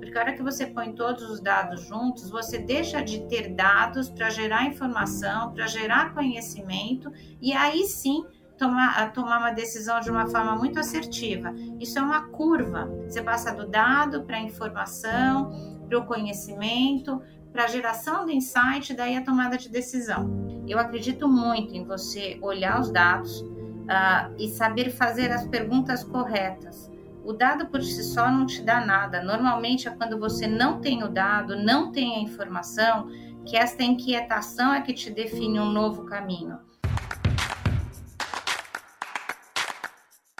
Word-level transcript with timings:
Porque 0.00 0.16
a 0.16 0.22
hora 0.22 0.32
que 0.32 0.42
você 0.42 0.66
põe 0.66 0.92
todos 0.92 1.22
os 1.30 1.40
dados 1.40 1.82
juntos, 1.82 2.30
você 2.30 2.58
deixa 2.58 3.02
de 3.02 3.20
ter 3.28 3.54
dados 3.54 4.08
para 4.08 4.30
gerar 4.30 4.64
informação, 4.64 5.52
para 5.52 5.66
gerar 5.66 6.14
conhecimento, 6.14 7.12
e 7.40 7.52
aí 7.52 7.84
sim 7.84 8.24
tomar, 8.58 9.12
tomar 9.12 9.38
uma 9.38 9.50
decisão 9.52 10.00
de 10.00 10.10
uma 10.10 10.26
forma 10.26 10.56
muito 10.56 10.78
assertiva. 10.78 11.54
Isso 11.78 11.98
é 11.98 12.02
uma 12.02 12.28
curva. 12.28 12.90
Você 13.06 13.22
passa 13.22 13.52
do 13.52 13.66
dado 13.66 14.22
para 14.22 14.36
a 14.36 14.40
informação, 14.40 15.80
para 15.88 15.98
o 15.98 16.06
conhecimento, 16.06 17.22
para 17.52 17.64
a 17.64 17.66
geração 17.66 18.24
do 18.24 18.30
insight, 18.30 18.94
daí 18.94 19.16
a 19.16 19.22
tomada 19.22 19.58
de 19.58 19.68
decisão. 19.68 20.64
Eu 20.66 20.78
acredito 20.78 21.28
muito 21.28 21.74
em 21.74 21.84
você 21.84 22.38
olhar 22.40 22.80
os 22.80 22.90
dados 22.90 23.40
uh, 23.40 24.34
e 24.38 24.48
saber 24.48 24.90
fazer 24.90 25.32
as 25.32 25.46
perguntas 25.46 26.04
corretas. 26.04 26.90
O 27.24 27.32
dado 27.32 27.66
por 27.66 27.82
si 27.82 28.02
só 28.02 28.30
não 28.30 28.46
te 28.46 28.62
dá 28.62 28.84
nada. 28.84 29.22
Normalmente 29.22 29.86
é 29.86 29.90
quando 29.90 30.18
você 30.18 30.46
não 30.46 30.80
tem 30.80 31.02
o 31.04 31.08
dado, 31.08 31.56
não 31.56 31.92
tem 31.92 32.16
a 32.16 32.20
informação, 32.20 33.08
que 33.46 33.56
esta 33.56 33.82
inquietação 33.82 34.72
é 34.72 34.80
que 34.80 34.92
te 34.94 35.10
define 35.10 35.60
um 35.60 35.70
novo 35.70 36.04
caminho. 36.04 36.58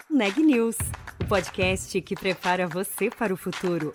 Neg 0.08 0.38
News, 0.42 0.76
o 1.20 1.24
podcast 1.26 2.00
que 2.00 2.14
prepara 2.14 2.66
você 2.66 3.10
para 3.10 3.32
o 3.32 3.36
futuro. 3.36 3.94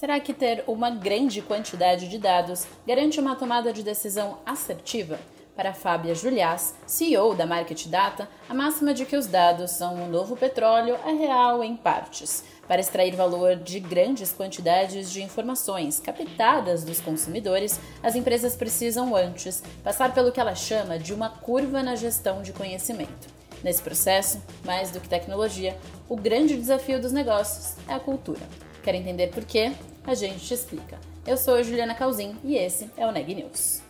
Será 0.00 0.18
que 0.18 0.32
ter 0.32 0.64
uma 0.66 0.88
grande 0.88 1.42
quantidade 1.42 2.08
de 2.08 2.16
dados 2.16 2.66
garante 2.86 3.20
uma 3.20 3.36
tomada 3.36 3.70
de 3.70 3.82
decisão 3.82 4.38
assertiva? 4.46 5.20
Para 5.54 5.74
Fábia 5.74 6.14
Juliás, 6.14 6.74
CEO 6.86 7.34
da 7.34 7.44
Market 7.44 7.86
Data, 7.86 8.26
a 8.48 8.54
máxima 8.54 8.94
de 8.94 9.04
que 9.04 9.14
os 9.14 9.26
dados 9.26 9.72
são 9.72 10.02
o 10.02 10.08
novo 10.08 10.38
petróleo 10.38 10.96
é 11.04 11.12
real 11.12 11.62
em 11.62 11.76
partes. 11.76 12.42
Para 12.66 12.80
extrair 12.80 13.14
valor 13.14 13.56
de 13.56 13.78
grandes 13.78 14.32
quantidades 14.32 15.12
de 15.12 15.22
informações 15.22 16.00
captadas 16.00 16.82
dos 16.82 16.98
consumidores, 16.98 17.78
as 18.02 18.14
empresas 18.14 18.56
precisam 18.56 19.14
antes 19.14 19.62
passar 19.84 20.14
pelo 20.14 20.32
que 20.32 20.40
ela 20.40 20.54
chama 20.54 20.98
de 20.98 21.12
uma 21.12 21.28
curva 21.28 21.82
na 21.82 21.94
gestão 21.94 22.40
de 22.40 22.54
conhecimento. 22.54 23.28
Nesse 23.62 23.82
processo, 23.82 24.42
mais 24.64 24.90
do 24.90 24.98
que 24.98 25.10
tecnologia, 25.10 25.76
o 26.08 26.16
grande 26.16 26.56
desafio 26.56 26.98
dos 26.98 27.12
negócios 27.12 27.76
é 27.86 27.92
a 27.92 28.00
cultura. 28.00 28.69
Quer 28.82 28.94
entender 28.94 29.28
por 29.28 29.44
quê? 29.44 29.72
A 30.04 30.14
gente 30.14 30.40
te 30.46 30.54
explica. 30.54 30.98
Eu 31.26 31.36
sou 31.36 31.56
a 31.56 31.62
Juliana 31.62 31.94
Calzin 31.94 32.34
e 32.42 32.56
esse 32.56 32.90
é 32.96 33.06
o 33.06 33.12
Neg 33.12 33.34
News. 33.34 33.82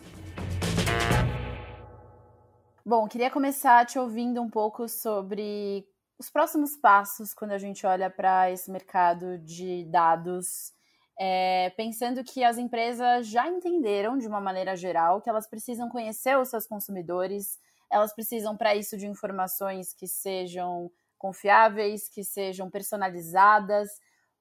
Bom, 2.85 3.07
queria 3.07 3.31
começar 3.31 3.85
te 3.85 3.97
ouvindo 3.97 4.41
um 4.41 4.49
pouco 4.49 4.89
sobre 4.89 5.87
os 6.19 6.29
próximos 6.29 6.75
passos 6.75 7.33
quando 7.33 7.51
a 7.51 7.57
gente 7.57 7.85
olha 7.87 8.09
para 8.09 8.51
esse 8.51 8.69
mercado 8.69 9.37
de 9.39 9.85
dados, 9.85 10.73
é, 11.17 11.69
pensando 11.77 12.21
que 12.21 12.43
as 12.43 12.57
empresas 12.57 13.27
já 13.27 13.47
entenderam 13.47 14.17
de 14.17 14.27
uma 14.27 14.41
maneira 14.41 14.75
geral 14.75 15.21
que 15.21 15.29
elas 15.29 15.47
precisam 15.47 15.87
conhecer 15.87 16.37
os 16.37 16.49
seus 16.49 16.67
consumidores, 16.67 17.57
elas 17.89 18.13
precisam 18.13 18.57
para 18.57 18.75
isso 18.75 18.97
de 18.97 19.07
informações 19.07 19.93
que 19.93 20.05
sejam 20.05 20.91
confiáveis, 21.17 22.09
que 22.09 22.25
sejam 22.25 22.69
personalizadas 22.69 23.89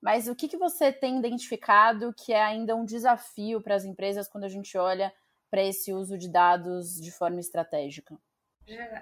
mas 0.01 0.29
o 0.29 0.35
que, 0.35 0.49
que 0.49 0.57
você 0.57 0.91
tem 0.93 1.19
identificado 1.19 2.15
que 2.15 2.33
é 2.33 2.43
ainda 2.43 2.75
um 2.75 2.85
desafio 2.85 3.61
para 3.61 3.75
as 3.75 3.85
empresas 3.85 4.29
quando 4.29 4.45
a 4.45 4.49
gente 4.49 4.77
olha 4.79 5.13
para 5.51 5.63
esse 5.63 5.93
uso 5.93 6.17
de 6.17 6.29
dados 6.29 7.01
de 7.01 7.11
forma 7.11 7.41
estratégica? 7.41 8.17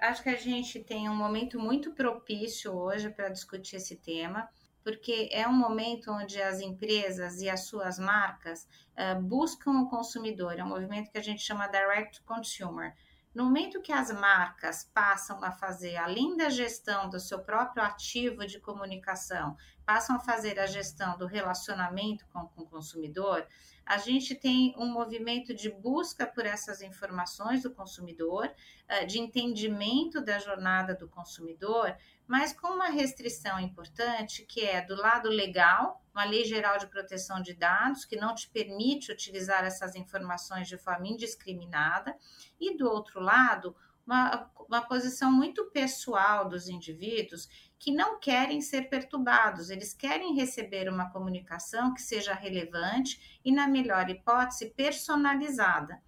Acho 0.01 0.23
que 0.23 0.29
a 0.29 0.35
gente 0.35 0.79
tem 0.79 1.07
um 1.07 1.15
momento 1.15 1.59
muito 1.59 1.91
propício 1.91 2.73
hoje 2.73 3.09
para 3.09 3.29
discutir 3.29 3.75
esse 3.75 3.95
tema, 3.95 4.49
porque 4.83 5.29
é 5.31 5.47
um 5.47 5.53
momento 5.53 6.11
onde 6.11 6.41
as 6.41 6.59
empresas 6.59 7.39
e 7.39 7.49
as 7.49 7.65
suas 7.65 7.99
marcas 7.99 8.67
uh, 8.97 9.21
buscam 9.21 9.81
o 9.81 9.89
consumidor. 9.89 10.57
É 10.57 10.63
um 10.63 10.69
movimento 10.69 11.11
que 11.11 11.17
a 11.17 11.23
gente 11.23 11.41
chama 11.41 11.67
Direct 11.67 12.23
Consumer. 12.23 12.95
No 13.33 13.45
momento 13.45 13.81
que 13.81 13.91
as 13.91 14.11
marcas 14.11 14.83
passam 14.91 15.43
a 15.43 15.51
fazer, 15.51 15.95
além 15.97 16.35
da 16.35 16.49
gestão 16.49 17.09
do 17.09 17.19
seu 17.19 17.39
próprio 17.39 17.83
ativo 17.83 18.45
de 18.45 18.59
comunicação, 18.59 19.55
passam 19.85 20.15
a 20.15 20.19
fazer 20.19 20.59
a 20.59 20.65
gestão 20.65 21.15
do 21.17 21.27
relacionamento 21.27 22.25
com, 22.33 22.47
com 22.47 22.63
o 22.63 22.67
consumidor, 22.67 23.47
a 23.85 23.97
gente 23.97 24.35
tem 24.35 24.75
um 24.77 24.85
movimento 24.85 25.53
de 25.53 25.69
busca 25.69 26.25
por 26.27 26.45
essas 26.45 26.81
informações 26.81 27.63
do 27.63 27.71
consumidor, 27.71 28.51
eh, 28.87 29.05
de 29.05 29.19
entendimento 29.19 30.21
da 30.21 30.37
jornada 30.37 30.93
do 30.93 31.07
consumidor, 31.07 31.95
mas 32.27 32.53
com 32.53 32.67
uma 32.67 32.89
restrição 32.89 33.59
importante 33.59 34.45
que 34.45 34.61
é 34.61 34.79
do 34.79 34.95
lado 34.95 35.27
legal, 35.27 36.03
uma 36.19 36.25
lei 36.25 36.43
geral 36.43 36.77
de 36.77 36.87
proteção 36.87 37.41
de 37.41 37.53
dados 37.53 38.03
que 38.03 38.17
não 38.17 38.35
te 38.35 38.49
permite 38.49 39.09
utilizar 39.09 39.63
essas 39.63 39.95
informações 39.95 40.67
de 40.67 40.77
forma 40.77 41.07
indiscriminada, 41.07 42.13
e 42.59 42.75
do 42.75 42.89
outro 42.89 43.21
lado, 43.21 43.73
uma, 44.05 44.51
uma 44.67 44.81
posição 44.81 45.31
muito 45.31 45.71
pessoal 45.71 46.49
dos 46.49 46.67
indivíduos 46.67 47.47
que 47.79 47.89
não 47.89 48.19
querem 48.19 48.59
ser 48.59 48.89
perturbados, 48.89 49.69
eles 49.69 49.93
querem 49.93 50.35
receber 50.35 50.89
uma 50.89 51.09
comunicação 51.09 51.93
que 51.93 52.01
seja 52.01 52.33
relevante 52.33 53.39
e, 53.45 53.51
na 53.53 53.65
melhor 53.65 54.09
hipótese, 54.09 54.71
personalizada. 54.71 56.01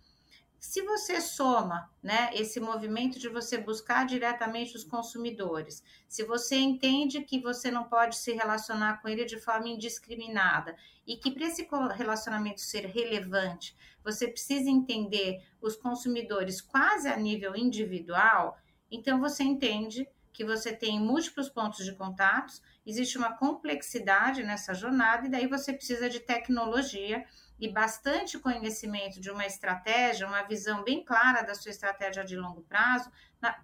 Se 0.63 0.83
você 0.83 1.19
soma 1.19 1.91
né, 2.03 2.29
esse 2.35 2.59
movimento 2.59 3.17
de 3.17 3.27
você 3.27 3.57
buscar 3.57 4.05
diretamente 4.05 4.75
os 4.75 4.83
consumidores, 4.83 5.83
se 6.07 6.23
você 6.23 6.55
entende 6.55 7.23
que 7.23 7.41
você 7.41 7.71
não 7.71 7.85
pode 7.85 8.15
se 8.15 8.31
relacionar 8.31 9.01
com 9.01 9.09
ele 9.09 9.25
de 9.25 9.39
forma 9.39 9.67
indiscriminada 9.67 10.75
e 11.05 11.17
que 11.17 11.31
para 11.31 11.47
esse 11.47 11.67
relacionamento 11.95 12.61
ser 12.61 12.85
relevante, 12.85 13.75
você 14.03 14.27
precisa 14.27 14.69
entender 14.69 15.43
os 15.59 15.75
consumidores 15.75 16.61
quase 16.61 17.09
a 17.09 17.17
nível 17.17 17.55
individual, 17.55 18.55
então 18.91 19.19
você 19.19 19.43
entende 19.43 20.07
que 20.31 20.45
você 20.45 20.71
tem 20.71 20.99
múltiplos 20.99 21.49
pontos 21.49 21.83
de 21.83 21.95
contatos, 21.95 22.61
existe 22.85 23.17
uma 23.17 23.35
complexidade 23.35 24.43
nessa 24.43 24.75
jornada, 24.75 25.25
e 25.25 25.31
daí 25.31 25.47
você 25.47 25.73
precisa 25.73 26.07
de 26.07 26.19
tecnologia 26.19 27.25
e 27.61 27.69
bastante 27.69 28.39
conhecimento 28.39 29.21
de 29.21 29.29
uma 29.29 29.45
estratégia, 29.45 30.27
uma 30.27 30.41
visão 30.41 30.83
bem 30.83 31.05
clara 31.05 31.43
da 31.43 31.53
sua 31.53 31.69
estratégia 31.69 32.25
de 32.25 32.35
longo 32.35 32.63
prazo, 32.63 33.11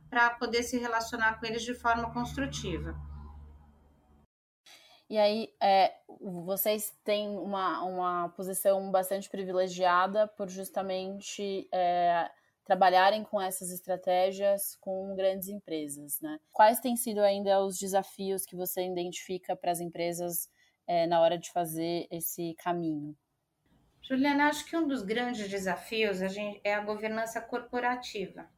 para 0.08 0.30
poder 0.36 0.62
se 0.62 0.78
relacionar 0.78 1.40
com 1.40 1.48
eles 1.48 1.64
de 1.64 1.74
forma 1.74 2.14
construtiva. 2.14 2.96
E 5.10 5.18
aí, 5.18 5.52
é, 5.60 5.96
vocês 6.46 6.96
têm 7.04 7.30
uma, 7.38 7.84
uma 7.84 8.30
posição 8.30 8.92
bastante 8.92 9.30
privilegiada 9.30 10.28
por 10.28 10.48
justamente 10.48 11.68
é, 11.74 12.30
trabalharem 12.66 13.24
com 13.24 13.42
essas 13.42 13.72
estratégias 13.72 14.76
com 14.76 15.16
grandes 15.16 15.48
empresas, 15.48 16.20
né? 16.22 16.38
Quais 16.52 16.80
têm 16.82 16.96
sido 16.96 17.22
ainda 17.22 17.64
os 17.64 17.80
desafios 17.80 18.46
que 18.46 18.56
você 18.56 18.86
identifica 18.86 19.56
para 19.56 19.72
as 19.72 19.80
empresas 19.80 20.50
é, 20.86 21.08
na 21.08 21.22
hora 21.22 21.38
de 21.38 21.50
fazer 21.52 22.06
esse 22.12 22.54
caminho? 22.56 23.16
Juliana, 24.08 24.48
acho 24.48 24.66
que 24.66 24.78
um 24.78 24.88
dos 24.88 25.02
grandes 25.02 25.50
desafios 25.50 26.22
a 26.22 26.30
gente, 26.30 26.62
é 26.64 26.74
a 26.74 26.80
governança 26.80 27.42
corporativa. 27.42 28.50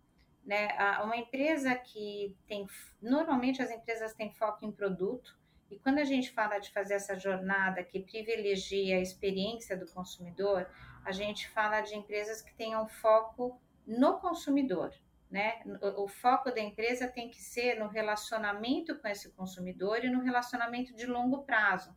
Né? 0.46 0.68
Uma 1.04 1.18
empresa 1.18 1.74
que 1.74 2.36
tem. 2.48 2.68
Normalmente 3.02 3.60
as 3.62 3.72
empresas 3.72 4.14
têm 4.14 4.32
foco 4.32 4.64
em 4.64 4.72
produto, 4.72 5.40
e 5.72 5.80
quando 5.80 5.98
a 5.98 6.04
gente 6.04 6.32
fala 6.32 6.60
de 6.60 6.72
fazer 6.72 6.96
essa 6.96 7.18
jornada 7.18 7.84
que 7.84 8.00
privilegia 8.00 8.98
a 8.98 9.02
experiência 9.02 9.76
do 9.76 9.88
consumidor, 9.88 10.68
a 11.04 11.12
gente 11.12 11.48
fala 11.50 11.82
de 11.82 11.96
empresas 11.96 12.42
que 12.42 12.54
tenham 12.54 12.88
foco 12.88 13.60
no 13.86 14.20
consumidor, 14.20 14.94
né? 15.30 15.62
O, 15.82 16.04
o, 16.04 16.08
foco 16.08 16.52
da 16.52 16.60
empresa 16.60 17.08
tem 17.08 17.30
que 17.30 17.42
ser 17.42 17.80
no 17.80 17.88
relacionamento 17.88 18.98
com 19.00 19.08
esse 19.08 19.32
consumidor 19.32 20.04
e 20.04 20.10
no 20.10 20.22
relacionamento 20.22 20.96
de 20.96 21.08
longo 21.08 21.44
prazo. 21.44 21.96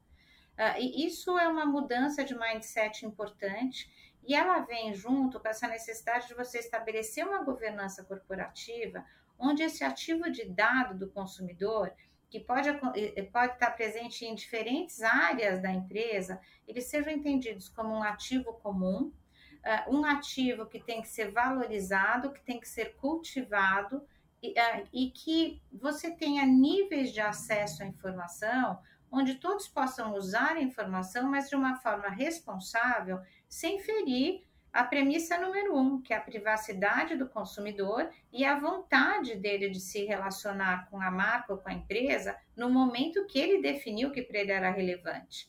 E 0.79 1.07
isso 1.07 1.39
é 1.39 1.49
uma 1.49 1.65
mudança 1.65 2.25
de 2.25 2.39
mindset 2.39 3.07
importante 3.07 3.91
e 4.25 4.35
ela 4.35 4.61
vem 4.61 4.95
junto 4.95 5.41
com 5.41 5.49
essa 5.49 5.67
necessidade 5.67 6.29
de 6.29 6.35
você 6.35 6.59
estabelecer 6.59 7.27
uma 7.27 7.43
governança 7.43 8.05
corporativa 8.05 9.05
onde 9.43 9.63
esse 9.63 9.83
ativo 9.83 10.31
de 10.31 10.45
dado 10.45 10.97
do 10.97 11.09
consumidor 11.09 11.93
que 12.31 12.39
pode, 12.41 12.69
pode 13.31 13.53
estar 13.53 13.73
presente 13.73 14.25
em 14.25 14.35
diferentes 14.35 15.03
áreas 15.03 15.61
da 15.61 15.71
empresa, 15.71 16.41
eles 16.67 16.85
sejam 16.85 17.13
entendidos 17.13 17.69
como 17.69 17.93
um 17.93 18.03
ativo 18.03 18.55
comum, 18.55 19.13
uh, 19.67 19.95
um 19.95 20.05
ativo 20.05 20.65
que 20.65 20.81
tem 20.81 21.03
que 21.03 21.09
ser 21.09 21.31
valorizado, 21.31 22.33
que 22.33 22.41
tem 22.41 22.59
que 22.59 22.69
ser 22.69 22.95
cultivado 22.97 24.03
e, 24.41 24.53
uh, 24.53 24.89
e 24.93 25.11
que 25.11 25.61
você 25.71 26.11
tenha 26.11 26.47
níveis 26.47 27.13
de 27.13 27.21
acesso 27.21 27.83
à 27.83 27.87
informação 27.87 28.79
onde 29.13 29.35
todos 29.35 29.69
possam 29.69 30.15
usar 30.15 30.57
a 30.57 30.63
informação, 30.63 31.31
mas 31.31 31.51
de 31.51 31.55
uma 31.55 31.77
forma 31.77 32.09
responsável, 32.09 33.21
sem 33.47 33.79
ferir 33.79 34.43
a 34.73 34.83
premissa 34.83 35.37
número 35.37 35.77
um, 35.77 36.01
que 36.01 36.15
é 36.15 36.17
a 36.17 36.21
privacidade 36.21 37.15
do 37.15 37.29
consumidor 37.29 38.11
e 38.33 38.43
a 38.43 38.59
vontade 38.59 39.37
dele 39.37 39.69
de 39.69 39.79
se 39.79 40.07
relacionar 40.07 40.89
com 40.89 40.99
a 40.99 41.11
marca 41.11 41.53
ou 41.53 41.59
com 41.59 41.69
a 41.69 41.75
empresa 41.75 42.35
no 42.57 42.71
momento 42.71 43.27
que 43.27 43.39
ele 43.39 43.61
definiu 43.61 44.11
que 44.11 44.23
para 44.23 44.39
ele 44.39 44.51
era 44.51 44.71
relevante. 44.71 45.47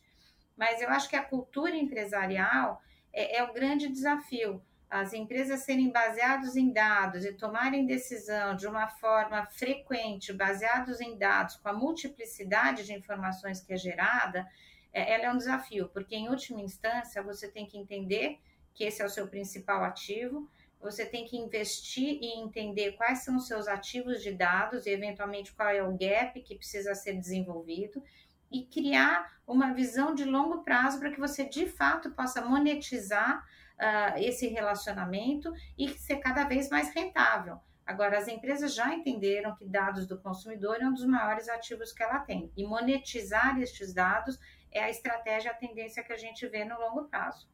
Mas 0.57 0.81
eu 0.81 0.89
acho 0.89 1.10
que 1.10 1.15
a 1.15 1.24
cultura 1.24 1.74
empresarial 1.74 2.81
é, 3.13 3.38
é 3.38 3.44
o 3.44 3.54
grande 3.54 3.88
desafio. 3.88 4.62
As 4.94 5.12
empresas 5.12 5.62
serem 5.62 5.92
baseadas 5.92 6.56
em 6.56 6.72
dados 6.72 7.25
e 7.25 7.34
tomarem 7.34 7.84
decisão 7.84 8.56
de 8.56 8.68
uma 8.68 8.88
forma 8.88 9.44
frequente, 9.48 10.31
baseados 10.31 11.01
em 11.01 11.18
dados, 11.18 11.56
com 11.56 11.68
a 11.68 11.74
multiplicidade 11.74 12.86
de 12.86 12.94
informações 12.94 13.60
que 13.60 13.74
é 13.74 13.75
gerada, 13.75 14.48
é, 14.94 15.16
ela 15.16 15.24
é 15.24 15.31
um 15.31 15.38
desafio, 15.38 15.90
porque 15.90 16.16
em 16.16 16.30
última 16.30 16.62
instância 16.62 17.24
você 17.24 17.48
tem 17.48 17.66
que 17.66 17.75
entender 17.75 18.40
que 18.72 18.84
esse 18.84 19.01
é 19.01 19.06
o 19.06 19.10
seu 19.10 19.28
principal 19.28 19.84
ativo. 19.84 20.48
Você 20.80 21.07
tem 21.07 21.25
que 21.25 21.38
investir 21.38 22.19
e 22.22 22.39
entender 22.39 22.92
quais 22.92 23.24
são 23.24 23.38
os 23.38 23.48
seus 23.48 23.68
ativos 23.68 24.22
de 24.22 24.31
dados 24.31 24.86
e, 24.86 24.92
eventualmente, 24.92 25.54
qual 25.54 25.69
é 25.69 25.81
o 25.81 25.98
gap 25.98 26.39
que 26.44 26.54
precisa 26.54 26.94
ser 26.94 27.13
desenvolvido 27.13 28.04
e 28.51 28.63
criar 28.63 29.39
uma 29.48 29.74
visão 29.74 30.13
de 30.13 30.24
longo 30.24 30.63
prazo 30.63 31.00
para 31.00 31.10
que 31.10 31.19
você, 31.19 31.46
de 31.46 31.66
fato, 31.66 32.12
possa 32.12 32.46
monetizar 32.46 33.44
uh, 33.80 34.18
esse 34.18 34.48
relacionamento 34.48 35.52
e 35.78 35.90
ser 35.90 36.18
cada 36.18 36.44
vez 36.46 36.70
mais 36.70 36.94
rentável. 36.94 37.60
Agora, 37.86 38.18
as 38.18 38.28
empresas 38.28 38.74
já 38.74 38.94
entenderam 38.94 39.56
que 39.56 39.66
dados 39.66 40.08
do 40.08 40.20
consumidor 40.22 40.81
é 40.81 40.86
um 40.86 40.94
dos 40.94 41.06
maiores 41.06 41.50
ativos 41.50 41.92
que 41.92 42.02
ela 42.02 42.20
tem. 42.20 42.52
E 42.56 42.66
monetizar 42.66 43.60
estes 43.60 43.94
dados 43.94 44.40
é 44.72 44.81
a 44.81 44.90
estratégia, 44.90 45.52
a 45.52 45.56
tendência 45.56 46.04
que 46.04 46.14
a 46.14 46.18
gente 46.18 46.48
vê 46.48 46.64
no 46.64 46.80
longo 46.80 47.10
prazo. 47.10 47.48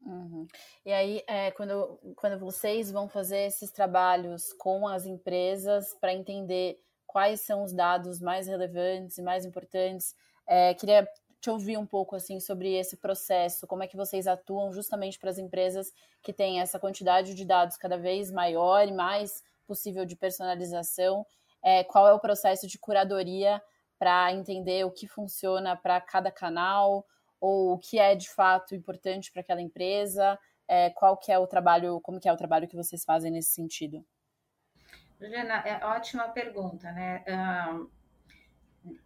Uhum. 0.00 0.46
E 0.84 0.92
aí, 0.92 1.22
é, 1.26 1.50
quando, 1.50 1.98
quando 2.16 2.38
vocês 2.38 2.90
vão 2.90 3.08
fazer 3.08 3.40
esses 3.40 3.70
trabalhos 3.70 4.52
com 4.54 4.86
as 4.86 5.04
empresas 5.04 5.94
para 6.00 6.14
entender 6.14 6.80
quais 7.06 7.40
são 7.40 7.62
os 7.62 7.72
dados 7.72 8.20
mais 8.20 8.46
relevantes 8.46 9.18
e 9.18 9.22
mais 9.22 9.44
importantes, 9.44 10.14
é, 10.46 10.74
queria 10.74 11.06
te 11.46 11.50
ouvir 11.50 11.78
um 11.78 11.86
pouco 11.86 12.16
assim 12.16 12.40
sobre 12.40 12.74
esse 12.74 12.96
processo, 12.96 13.68
como 13.68 13.84
é 13.84 13.86
que 13.86 13.96
vocês 13.96 14.26
atuam 14.26 14.72
justamente 14.72 15.16
para 15.16 15.30
as 15.30 15.38
empresas 15.38 15.92
que 16.20 16.32
têm 16.32 16.60
essa 16.60 16.76
quantidade 16.76 17.34
de 17.34 17.44
dados 17.44 17.76
cada 17.76 17.96
vez 17.96 18.32
maior 18.32 18.88
e 18.88 18.92
mais 18.92 19.44
possível 19.64 20.04
de 20.04 20.16
personalização, 20.16 21.24
é, 21.62 21.84
qual 21.84 22.08
é 22.08 22.12
o 22.12 22.18
processo 22.18 22.66
de 22.66 22.76
curadoria 22.80 23.62
para 23.96 24.32
entender 24.32 24.84
o 24.84 24.90
que 24.90 25.06
funciona 25.06 25.76
para 25.76 26.00
cada 26.00 26.32
canal, 26.32 27.06
ou 27.40 27.74
o 27.74 27.78
que 27.78 27.96
é 27.96 28.16
de 28.16 28.28
fato 28.28 28.74
importante 28.74 29.30
para 29.30 29.40
aquela 29.40 29.62
empresa? 29.62 30.36
É, 30.66 30.90
qual 30.90 31.16
que 31.16 31.30
é 31.30 31.38
o 31.38 31.46
trabalho, 31.46 32.00
como 32.00 32.18
que 32.18 32.28
é 32.28 32.32
o 32.32 32.36
trabalho 32.36 32.66
que 32.66 32.74
vocês 32.74 33.04
fazem 33.04 33.30
nesse 33.30 33.50
sentido? 33.50 34.04
Juliana, 35.20 35.62
é 35.64 35.84
ótima 35.84 36.24
pergunta, 36.24 36.90
né? 36.90 37.22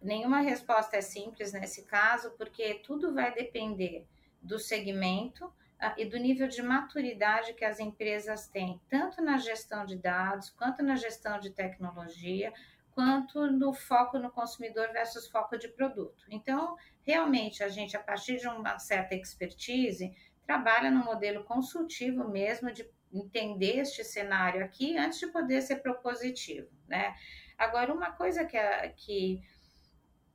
Nenhuma 0.01 0.41
resposta 0.41 0.97
é 0.97 1.01
simples 1.01 1.53
nesse 1.53 1.83
caso, 1.85 2.31
porque 2.31 2.75
tudo 2.75 3.13
vai 3.13 3.33
depender 3.33 4.07
do 4.41 4.59
segmento 4.59 5.45
uh, 5.45 5.93
e 5.97 6.05
do 6.05 6.17
nível 6.17 6.47
de 6.47 6.61
maturidade 6.61 7.53
que 7.53 7.65
as 7.65 7.79
empresas 7.79 8.47
têm, 8.47 8.79
tanto 8.89 9.21
na 9.21 9.37
gestão 9.37 9.85
de 9.85 9.95
dados, 9.95 10.49
quanto 10.49 10.83
na 10.83 10.95
gestão 10.95 11.39
de 11.39 11.51
tecnologia, 11.51 12.53
quanto 12.91 13.49
no 13.49 13.73
foco 13.73 14.19
no 14.19 14.31
consumidor 14.31 14.91
versus 14.91 15.27
foco 15.27 15.57
de 15.57 15.67
produto. 15.69 16.25
Então, 16.29 16.75
realmente, 17.03 17.63
a 17.63 17.69
gente, 17.69 17.95
a 17.95 17.99
partir 18.03 18.37
de 18.37 18.47
uma 18.47 18.77
certa 18.79 19.15
expertise, 19.15 20.13
trabalha 20.45 20.91
no 20.91 21.03
modelo 21.03 21.43
consultivo 21.45 22.27
mesmo 22.27 22.71
de 22.71 22.87
entender 23.13 23.79
este 23.79 24.03
cenário 24.03 24.63
aqui 24.63 24.97
antes 24.97 25.19
de 25.19 25.27
poder 25.27 25.61
ser 25.61 25.77
propositivo, 25.77 26.69
né? 26.87 27.15
Agora, 27.57 27.93
uma 27.93 28.11
coisa 28.11 28.43
que, 28.43 28.57
que 28.97 29.41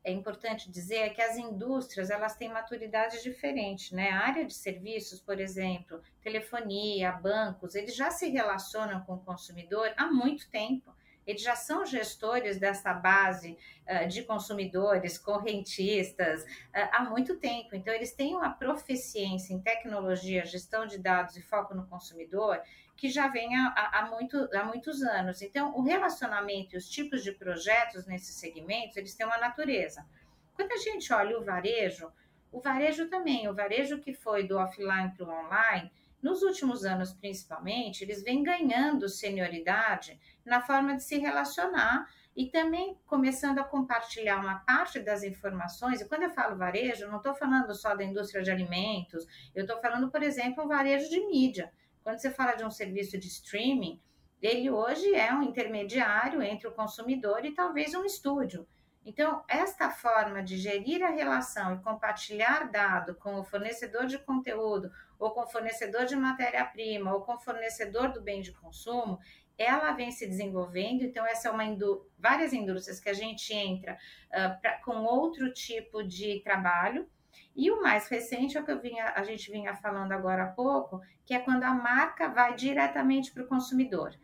é 0.06 0.12
importante 0.12 0.70
dizer 0.70 0.98
é 0.98 1.08
que 1.08 1.20
as 1.20 1.36
indústrias 1.36 2.10
elas 2.10 2.36
têm 2.36 2.48
maturidade 2.48 3.20
diferente, 3.24 3.92
né? 3.92 4.10
A 4.10 4.20
área 4.20 4.46
de 4.46 4.54
serviços, 4.54 5.20
por 5.20 5.40
exemplo, 5.40 6.00
telefonia, 6.22 7.10
bancos, 7.10 7.74
eles 7.74 7.96
já 7.96 8.08
se 8.12 8.28
relacionam 8.28 9.00
com 9.00 9.14
o 9.14 9.20
consumidor 9.24 9.92
há 9.96 10.06
muito 10.06 10.48
tempo 10.48 10.94
eles 11.26 11.42
já 11.42 11.56
são 11.56 11.84
gestores 11.84 12.56
dessa 12.56 12.94
base 12.94 13.58
uh, 13.88 14.06
de 14.06 14.22
consumidores, 14.22 15.18
correntistas, 15.18 16.44
uh, 16.44 16.88
há 16.92 17.02
muito 17.02 17.36
tempo. 17.36 17.74
Então, 17.74 17.92
eles 17.92 18.12
têm 18.12 18.36
uma 18.36 18.50
proficiência 18.50 19.52
em 19.52 19.60
tecnologia, 19.60 20.44
gestão 20.44 20.86
de 20.86 20.98
dados 20.98 21.36
e 21.36 21.42
foco 21.42 21.74
no 21.74 21.84
consumidor 21.88 22.60
que 22.96 23.08
já 23.08 23.28
vem 23.28 23.54
há, 23.54 23.90
há, 23.92 24.06
muito, 24.06 24.48
há 24.54 24.64
muitos 24.64 25.02
anos. 25.02 25.42
Então, 25.42 25.76
o 25.76 25.82
relacionamento 25.82 26.74
e 26.74 26.78
os 26.78 26.88
tipos 26.88 27.22
de 27.22 27.32
projetos 27.32 28.06
nesses 28.06 28.36
segmentos, 28.36 28.96
eles 28.96 29.14
têm 29.14 29.26
uma 29.26 29.38
natureza. 29.38 30.06
Quando 30.54 30.72
a 30.72 30.78
gente 30.78 31.12
olha 31.12 31.38
o 31.38 31.44
varejo, 31.44 32.10
o 32.50 32.60
varejo 32.60 33.08
também, 33.08 33.48
o 33.48 33.54
varejo 33.54 34.00
que 34.00 34.14
foi 34.14 34.46
do 34.46 34.56
offline 34.56 35.12
para 35.14 35.26
o 35.26 35.44
online, 35.44 35.92
nos 36.22 36.42
últimos 36.42 36.84
anos, 36.84 37.12
principalmente, 37.12 38.02
eles 38.02 38.22
vêm 38.22 38.42
ganhando 38.42 39.08
senioridade 39.08 40.18
na 40.44 40.62
forma 40.62 40.96
de 40.96 41.02
se 41.02 41.18
relacionar 41.18 42.08
e 42.34 42.46
também 42.46 42.98
começando 43.06 43.58
a 43.58 43.64
compartilhar 43.64 44.38
uma 44.38 44.56
parte 44.60 44.98
das 45.00 45.22
informações. 45.22 46.00
E 46.00 46.08
quando 46.08 46.24
eu 46.24 46.30
falo 46.30 46.56
varejo, 46.56 47.08
não 47.08 47.18
estou 47.18 47.34
falando 47.34 47.74
só 47.74 47.94
da 47.94 48.04
indústria 48.04 48.42
de 48.42 48.50
alimentos, 48.50 49.26
eu 49.54 49.62
estou 49.62 49.78
falando, 49.80 50.10
por 50.10 50.22
exemplo, 50.22 50.64
um 50.64 50.68
varejo 50.68 51.08
de 51.08 51.20
mídia. 51.26 51.72
Quando 52.06 52.20
você 52.20 52.30
fala 52.30 52.54
de 52.54 52.64
um 52.64 52.70
serviço 52.70 53.18
de 53.18 53.26
streaming, 53.26 54.00
ele 54.40 54.70
hoje 54.70 55.12
é 55.12 55.34
um 55.34 55.42
intermediário 55.42 56.40
entre 56.40 56.68
o 56.68 56.72
consumidor 56.72 57.44
e 57.44 57.50
talvez 57.50 57.96
um 57.96 58.04
estúdio. 58.04 58.64
Então, 59.04 59.42
esta 59.48 59.90
forma 59.90 60.40
de 60.40 60.56
gerir 60.56 61.02
a 61.02 61.10
relação 61.10 61.74
e 61.74 61.82
compartilhar 61.82 62.70
dado 62.70 63.16
com 63.16 63.40
o 63.40 63.42
fornecedor 63.42 64.06
de 64.06 64.20
conteúdo, 64.20 64.88
ou 65.18 65.32
com 65.32 65.40
o 65.40 65.48
fornecedor 65.48 66.04
de 66.04 66.14
matéria-prima, 66.14 67.12
ou 67.12 67.22
com 67.22 67.34
o 67.34 67.40
fornecedor 67.40 68.12
do 68.12 68.22
bem 68.22 68.40
de 68.40 68.52
consumo, 68.52 69.18
ela 69.58 69.90
vem 69.90 70.12
se 70.12 70.28
desenvolvendo. 70.28 71.02
Então, 71.02 71.26
essa 71.26 71.48
é 71.48 71.50
uma 71.50 71.64
indú 71.64 72.08
várias 72.16 72.52
indústrias 72.52 73.00
que 73.00 73.08
a 73.08 73.14
gente 73.14 73.52
entra 73.52 73.98
uh, 74.30 74.60
pra, 74.60 74.78
com 74.78 75.02
outro 75.02 75.52
tipo 75.52 76.04
de 76.04 76.40
trabalho. 76.44 77.10
E 77.54 77.70
o 77.70 77.80
mais 77.80 78.08
recente 78.08 78.56
é 78.56 78.60
o 78.60 78.64
que 78.64 78.74
vinha, 78.74 79.12
a 79.14 79.22
gente 79.22 79.50
vinha 79.50 79.74
falando 79.74 80.12
agora 80.12 80.44
há 80.44 80.48
pouco, 80.48 81.00
que 81.24 81.34
é 81.34 81.38
quando 81.38 81.64
a 81.64 81.74
marca 81.74 82.28
vai 82.28 82.54
diretamente 82.54 83.32
para 83.32 83.42
o 83.42 83.46
consumidor. 83.46 84.14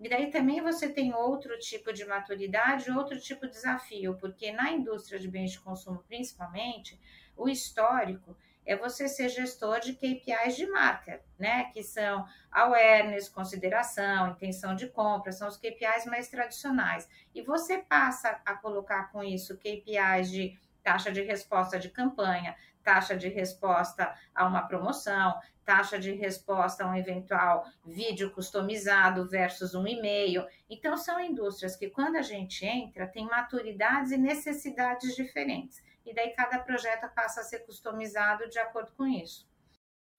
E 0.00 0.08
daí 0.08 0.30
também 0.30 0.60
você 0.60 0.88
tem 0.88 1.12
outro 1.12 1.58
tipo 1.58 1.92
de 1.92 2.04
maturidade, 2.04 2.90
outro 2.90 3.18
tipo 3.18 3.46
de 3.46 3.52
desafio, 3.52 4.16
porque 4.16 4.52
na 4.52 4.70
indústria 4.70 5.18
de 5.18 5.28
bens 5.28 5.50
de 5.52 5.60
consumo, 5.60 6.04
principalmente, 6.06 7.00
o 7.36 7.48
histórico 7.48 8.36
é 8.68 8.76
você 8.76 9.08
ser 9.08 9.30
gestor 9.30 9.80
de 9.80 9.94
KPIs 9.94 10.54
de 10.54 10.66
marca, 10.66 11.22
né? 11.38 11.64
Que 11.72 11.82
são 11.82 12.26
awareness, 12.50 13.26
consideração, 13.26 14.32
intenção 14.32 14.74
de 14.74 14.88
compra, 14.88 15.32
são 15.32 15.48
os 15.48 15.56
KPIs 15.56 16.04
mais 16.04 16.28
tradicionais. 16.28 17.08
E 17.34 17.40
você 17.40 17.78
passa 17.78 18.40
a 18.44 18.54
colocar 18.54 19.10
com 19.10 19.24
isso 19.24 19.56
KPIs 19.56 20.30
de 20.30 20.58
taxa 20.82 21.10
de 21.10 21.22
resposta 21.22 21.78
de 21.78 21.88
campanha, 21.88 22.56
taxa 22.82 23.16
de 23.16 23.28
resposta 23.28 24.14
a 24.34 24.46
uma 24.46 24.62
promoção, 24.66 25.38
taxa 25.64 25.98
de 25.98 26.12
resposta 26.12 26.84
a 26.84 26.88
um 26.88 26.94
eventual 26.94 27.64
vídeo 27.84 28.30
customizado 28.30 29.28
versus 29.28 29.74
um 29.74 29.86
e-mail. 29.86 30.46
Então, 30.70 30.96
são 30.96 31.20
indústrias 31.20 31.76
que, 31.76 31.90
quando 31.90 32.16
a 32.16 32.22
gente 32.22 32.64
entra, 32.64 33.06
tem 33.06 33.26
maturidades 33.26 34.10
e 34.10 34.16
necessidades 34.16 35.14
diferentes. 35.14 35.82
E 36.06 36.14
daí, 36.14 36.30
cada 36.30 36.58
projeto 36.60 37.06
passa 37.14 37.42
a 37.42 37.44
ser 37.44 37.66
customizado 37.66 38.48
de 38.48 38.58
acordo 38.58 38.92
com 38.96 39.06
isso. 39.06 39.46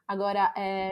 Agora, 0.07 0.53
é, 0.55 0.91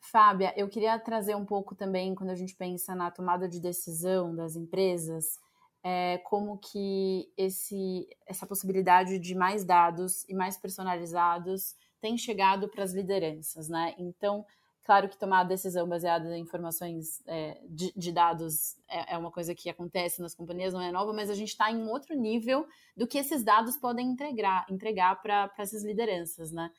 Fábia, 0.00 0.52
eu 0.56 0.68
queria 0.68 0.98
trazer 0.98 1.36
um 1.36 1.44
pouco 1.44 1.76
também, 1.76 2.14
quando 2.14 2.30
a 2.30 2.34
gente 2.34 2.56
pensa 2.56 2.94
na 2.94 3.10
tomada 3.10 3.48
de 3.48 3.60
decisão 3.60 4.34
das 4.34 4.56
empresas, 4.56 5.38
é, 5.86 6.16
como 6.24 6.56
que 6.56 7.30
esse, 7.36 8.08
essa 8.26 8.46
possibilidade 8.46 9.18
de 9.18 9.34
mais 9.34 9.64
dados 9.64 10.24
e 10.26 10.34
mais 10.34 10.56
personalizados 10.56 11.76
tem 12.00 12.16
chegado 12.16 12.68
para 12.70 12.82
as 12.82 12.94
lideranças, 12.94 13.68
né? 13.68 13.94
Então, 13.98 14.46
claro 14.82 15.10
que 15.10 15.18
tomar 15.18 15.44
decisão 15.44 15.86
baseada 15.86 16.34
em 16.36 16.40
informações 16.40 17.22
é, 17.26 17.60
de, 17.68 17.92
de, 17.94 18.12
dados 18.12 18.78
é, 18.88 19.14
é, 19.14 19.18
uma 19.18 19.30
coisa 19.30 19.54
que 19.54 19.68
acontece 19.68 20.22
nas 20.22 20.34
companhias, 20.34 20.72
não 20.72 20.80
é 20.80 20.90
nova, 20.90 21.12
mas 21.12 21.28
a 21.28 21.34
gente 21.34 21.50
está 21.50 21.70
em 21.70 21.76
um 21.76 21.90
outro 21.90 22.16
nível 22.16 22.66
do 22.96 23.06
que 23.06 23.18
esses 23.18 23.44
dados 23.44 23.76
podem 23.76 24.08
entregar, 24.08 24.64
entregar 24.70 25.20
para 25.20 25.52
essas 25.58 25.84
lideranças, 25.84 26.50
né? 26.50 26.70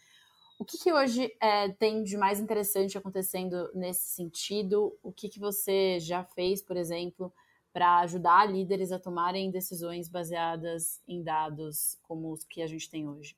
O 0.58 0.66
que, 0.66 0.80
que 0.80 0.92
hoje 0.92 1.32
é, 1.40 1.70
tem 1.70 2.02
de 2.02 2.18
mais 2.18 2.40
interessante 2.40 2.98
acontecendo 2.98 3.70
nesse 3.76 4.08
sentido? 4.16 4.98
O 5.04 5.12
que, 5.12 5.30
que 5.30 5.40
você 5.40 6.00
já 6.00 6.24
fez, 6.24 6.62
por 6.62 6.78
exemplo, 6.78 7.32
para 7.76 8.00
ajudar 8.00 8.50
líderes 8.50 8.94
a 8.94 8.98
tomarem 8.98 9.52
decisões 9.52 10.08
baseadas 10.08 11.04
em 11.06 11.22
dados 11.22 12.00
como 12.04 12.32
os 12.32 12.46
que 12.46 12.62
a 12.62 12.68
gente 12.68 12.90
tem 12.90 13.06
hoje? 13.06 13.36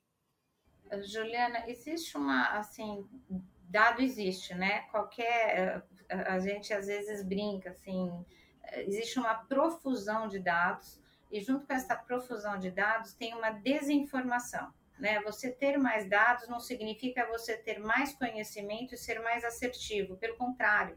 Juliana, 1.02 1.68
existe 1.68 2.16
uma, 2.16 2.50
assim, 2.50 3.04
dado 3.64 4.00
existe, 4.00 4.54
né? 4.54 4.82
Qualquer. 4.92 5.84
A 6.08 6.38
gente 6.38 6.72
às 6.72 6.86
vezes 6.86 7.24
brinca, 7.24 7.72
assim, 7.72 8.24
existe 8.74 9.18
uma 9.18 9.34
profusão 9.34 10.28
de 10.28 10.38
dados, 10.38 11.02
e 11.32 11.42
junto 11.42 11.66
com 11.66 11.74
essa 11.74 11.96
profusão 11.96 12.60
de 12.60 12.70
dados 12.70 13.14
tem 13.14 13.34
uma 13.34 13.50
desinformação. 13.50 14.72
Né? 15.00 15.20
Você 15.22 15.52
ter 15.52 15.80
mais 15.80 16.08
dados 16.08 16.48
não 16.48 16.60
significa 16.60 17.28
você 17.28 17.58
ter 17.58 17.80
mais 17.80 18.14
conhecimento 18.14 18.94
e 18.94 18.98
ser 18.98 19.20
mais 19.20 19.44
assertivo, 19.44 20.16
pelo 20.16 20.38
contrário. 20.38 20.96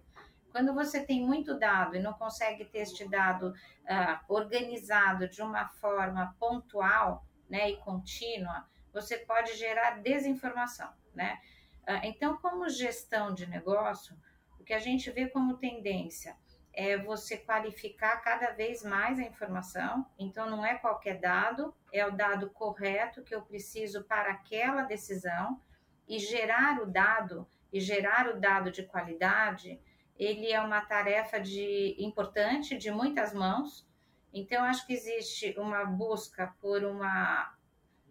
Quando 0.50 0.74
você 0.74 1.04
tem 1.04 1.24
muito 1.24 1.58
dado 1.58 1.96
e 1.96 2.00
não 2.00 2.12
consegue 2.12 2.64
ter 2.64 2.80
este 2.80 3.08
dado 3.08 3.50
uh, 3.50 4.18
organizado 4.28 5.28
de 5.28 5.42
uma 5.42 5.68
forma 5.68 6.34
pontual 6.38 7.24
né, 7.48 7.70
e 7.70 7.76
contínua, 7.78 8.66
você 8.92 9.18
pode 9.18 9.54
gerar 9.56 10.00
desinformação. 10.02 10.92
Né? 11.14 11.40
Uh, 11.82 12.04
então, 12.04 12.36
como 12.36 12.68
gestão 12.68 13.32
de 13.32 13.46
negócio, 13.46 14.16
o 14.58 14.64
que 14.64 14.74
a 14.74 14.78
gente 14.78 15.10
vê 15.10 15.28
como 15.28 15.56
tendência 15.56 16.36
é 16.72 16.96
você 16.96 17.36
qualificar 17.36 18.16
cada 18.18 18.52
vez 18.52 18.82
mais 18.84 19.18
a 19.18 19.22
informação. 19.22 20.06
Então, 20.18 20.48
não 20.48 20.64
é 20.64 20.76
qualquer 20.76 21.18
dado, 21.18 21.74
é 21.92 22.06
o 22.06 22.12
dado 22.12 22.50
correto 22.50 23.22
que 23.22 23.34
eu 23.34 23.42
preciso 23.42 24.04
para 24.04 24.30
aquela 24.30 24.82
decisão 24.82 25.60
e 26.08 26.18
gerar 26.18 26.80
o 26.80 26.86
dado 26.86 27.46
e 27.72 27.80
gerar 27.80 28.28
o 28.28 28.40
dado 28.40 28.70
de 28.70 28.82
qualidade. 28.82 29.80
Ele 30.20 30.52
é 30.52 30.60
uma 30.60 30.82
tarefa 30.82 31.40
de 31.40 31.96
importante 31.98 32.76
de 32.76 32.90
muitas 32.90 33.32
mãos. 33.32 33.88
Então, 34.34 34.62
acho 34.64 34.86
que 34.86 34.92
existe 34.92 35.54
uma 35.58 35.86
busca 35.86 36.54
por 36.60 36.84
uma 36.84 37.54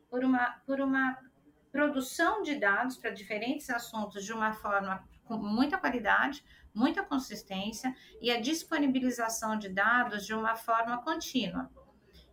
por 0.10 0.26
uma 0.26 0.60
por 0.66 0.82
uma 0.82 1.20
produção 1.72 2.42
de 2.42 2.56
dados 2.56 2.98
para 2.98 3.12
diferentes 3.12 3.70
assuntos 3.70 4.26
de 4.26 4.34
uma 4.34 4.54
forma 4.54 5.08
com 5.24 5.38
muita 5.38 5.78
qualidade, 5.78 6.44
muita 6.74 7.04
consistência 7.04 7.96
e 8.20 8.32
a 8.32 8.42
disponibilização 8.42 9.56
de 9.56 9.70
dados 9.70 10.26
de 10.26 10.34
uma 10.34 10.56
forma 10.56 11.04
contínua. 11.04 11.70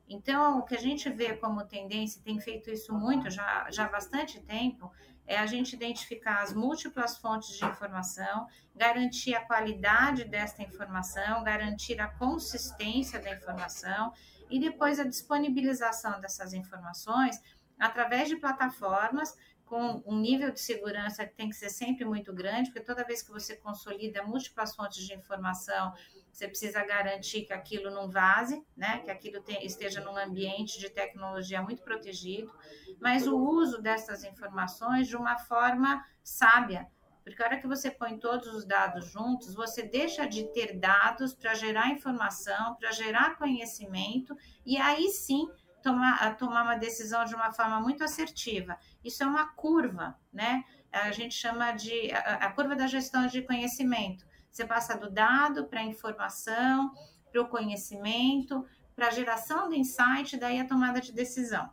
Então, 0.09 0.59
o 0.59 0.63
que 0.63 0.77
a 0.77 0.81
gente 0.81 1.09
vê 1.11 1.37
como 1.37 1.65
tendência, 1.65 2.23
tem 2.23 2.41
feito 2.41 2.71
isso 2.71 2.93
muito 2.95 3.29
já, 3.31 3.69
já 3.71 3.87
há 3.87 3.89
bastante 3.89 4.41
tempo, 4.41 4.91
é 5.27 5.37
a 5.37 5.47
gente 5.47 5.75
identificar 5.75 6.43
as 6.43 6.53
múltiplas 6.53 7.17
fontes 7.19 7.57
de 7.57 7.65
informação, 7.65 8.47
garantir 8.75 9.35
a 9.35 9.45
qualidade 9.45 10.25
desta 10.25 10.63
informação, 10.63 11.43
garantir 11.43 12.01
a 12.01 12.07
consistência 12.07 13.21
da 13.21 13.33
informação 13.33 14.13
e 14.49 14.61
depois 14.61 15.01
a 15.01 15.05
disponibilização 15.05 16.21
dessas 16.21 16.55
informações 16.55 17.43
através 17.79 18.29
de 18.29 18.37
plataformas 18.37 19.37
com 19.65 20.01
um 20.07 20.21
nível 20.21 20.53
de 20.53 20.61
segurança 20.61 21.27
que 21.27 21.35
tem 21.35 21.49
que 21.49 21.57
ser 21.57 21.71
sempre 21.71 22.05
muito 22.05 22.33
grande, 22.33 22.71
porque 22.71 22.87
toda 22.87 23.05
vez 23.05 23.21
que 23.21 23.33
você 23.33 23.57
consolida 23.57 24.23
múltiplas 24.23 24.77
fontes 24.77 25.05
de 25.05 25.13
informação, 25.13 25.93
você 26.37 26.49
precisa 26.49 26.85
garantir 26.85 27.47
que 27.47 27.53
aquilo 27.55 27.91
não 27.91 28.11
vaze, 28.11 28.63
né? 28.77 28.99
que 28.99 29.11
aquilo 29.11 29.43
esteja 29.63 30.03
num 30.03 30.19
ambiente 30.19 30.79
de 30.79 30.91
tecnologia 30.91 31.63
muito 31.63 31.83
protegido, 31.83 32.53
mas 33.01 33.27
o 33.27 33.39
uso 33.39 33.81
dessas 33.81 34.23
informações 34.23 35.09
de 35.09 35.17
uma 35.17 35.39
forma 35.39 36.05
sábia, 36.23 36.87
porque 37.25 37.43
a 37.43 37.47
hora 37.47 37.59
que 37.59 37.67
você 37.67 37.91
põe 37.91 38.19
todos 38.19 38.49
os 38.49 38.67
dados 38.67 39.07
juntos, 39.07 39.55
você 39.55 39.83
deixa 39.83 40.27
de 40.27 40.45
ter 40.53 40.79
dados 40.79 41.35
para 41.35 41.55
gerar 41.55 41.89
informação, 41.89 42.75
para 42.75 42.93
gerar 42.93 43.39
conhecimento, 43.39 44.37
e 44.65 44.77
aí 44.77 45.09
sim 45.09 45.49
tomar, 45.83 46.37
tomar 46.37 46.65
uma 46.65 46.77
decisão 46.77 47.25
de 47.25 47.35
uma 47.35 47.51
forma 47.51 47.81
muito 47.81 48.05
assertiva. 48.05 48.79
Isso 49.03 49.23
é 49.23 49.27
uma 49.27 49.55
curva, 49.55 50.21
né? 50.31 50.63
A 50.93 51.11
gente 51.13 51.35
chama 51.35 51.73
de 51.73 52.13
a, 52.13 52.47
a 52.47 52.53
curva 52.53 52.77
da 52.77 52.87
gestão 52.87 53.27
de 53.27 53.41
conhecimento. 53.41 54.27
Você 54.57 54.65
passa 54.65 54.97
do 54.97 55.11
dado 55.11 55.67
para 55.67 55.81
a 55.81 55.85
informação, 55.85 56.91
para 57.31 57.43
o 57.43 57.49
conhecimento, 57.49 58.67
para 58.95 59.09
a 59.09 59.11
geração 59.11 59.69
do 59.69 59.75
insight, 59.75 60.39
daí 60.39 60.59
a 60.59 60.67
tomada 60.67 60.99
de 60.99 61.13
decisão. 61.13 61.71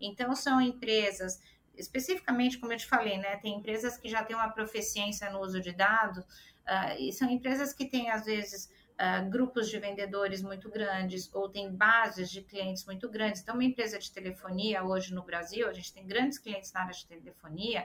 Então, 0.00 0.34
são 0.34 0.58
empresas, 0.58 1.38
especificamente, 1.74 2.56
como 2.56 2.72
eu 2.72 2.78
te 2.78 2.86
falei, 2.86 3.18
né? 3.18 3.36
Tem 3.36 3.54
empresas 3.58 3.98
que 3.98 4.08
já 4.08 4.24
têm 4.24 4.34
uma 4.34 4.48
proficiência 4.48 5.28
no 5.28 5.40
uso 5.40 5.60
de 5.60 5.72
dados, 5.72 6.24
uh, 6.24 6.98
e 6.98 7.12
são 7.12 7.28
empresas 7.28 7.74
que 7.74 7.84
têm, 7.84 8.08
às 8.08 8.24
vezes, 8.24 8.70
uh, 8.94 9.28
grupos 9.28 9.68
de 9.68 9.78
vendedores 9.78 10.40
muito 10.40 10.70
grandes 10.70 11.28
ou 11.34 11.50
tem 11.50 11.70
bases 11.70 12.30
de 12.30 12.40
clientes 12.40 12.86
muito 12.86 13.10
grandes. 13.10 13.42
Então, 13.42 13.56
uma 13.56 13.64
empresa 13.64 13.98
de 13.98 14.10
telefonia 14.10 14.82
hoje 14.82 15.12
no 15.12 15.22
Brasil, 15.22 15.68
a 15.68 15.72
gente 15.74 15.92
tem 15.92 16.06
grandes 16.06 16.38
clientes 16.38 16.72
na 16.72 16.80
área 16.80 16.94
de 16.94 17.06
telefonia, 17.06 17.84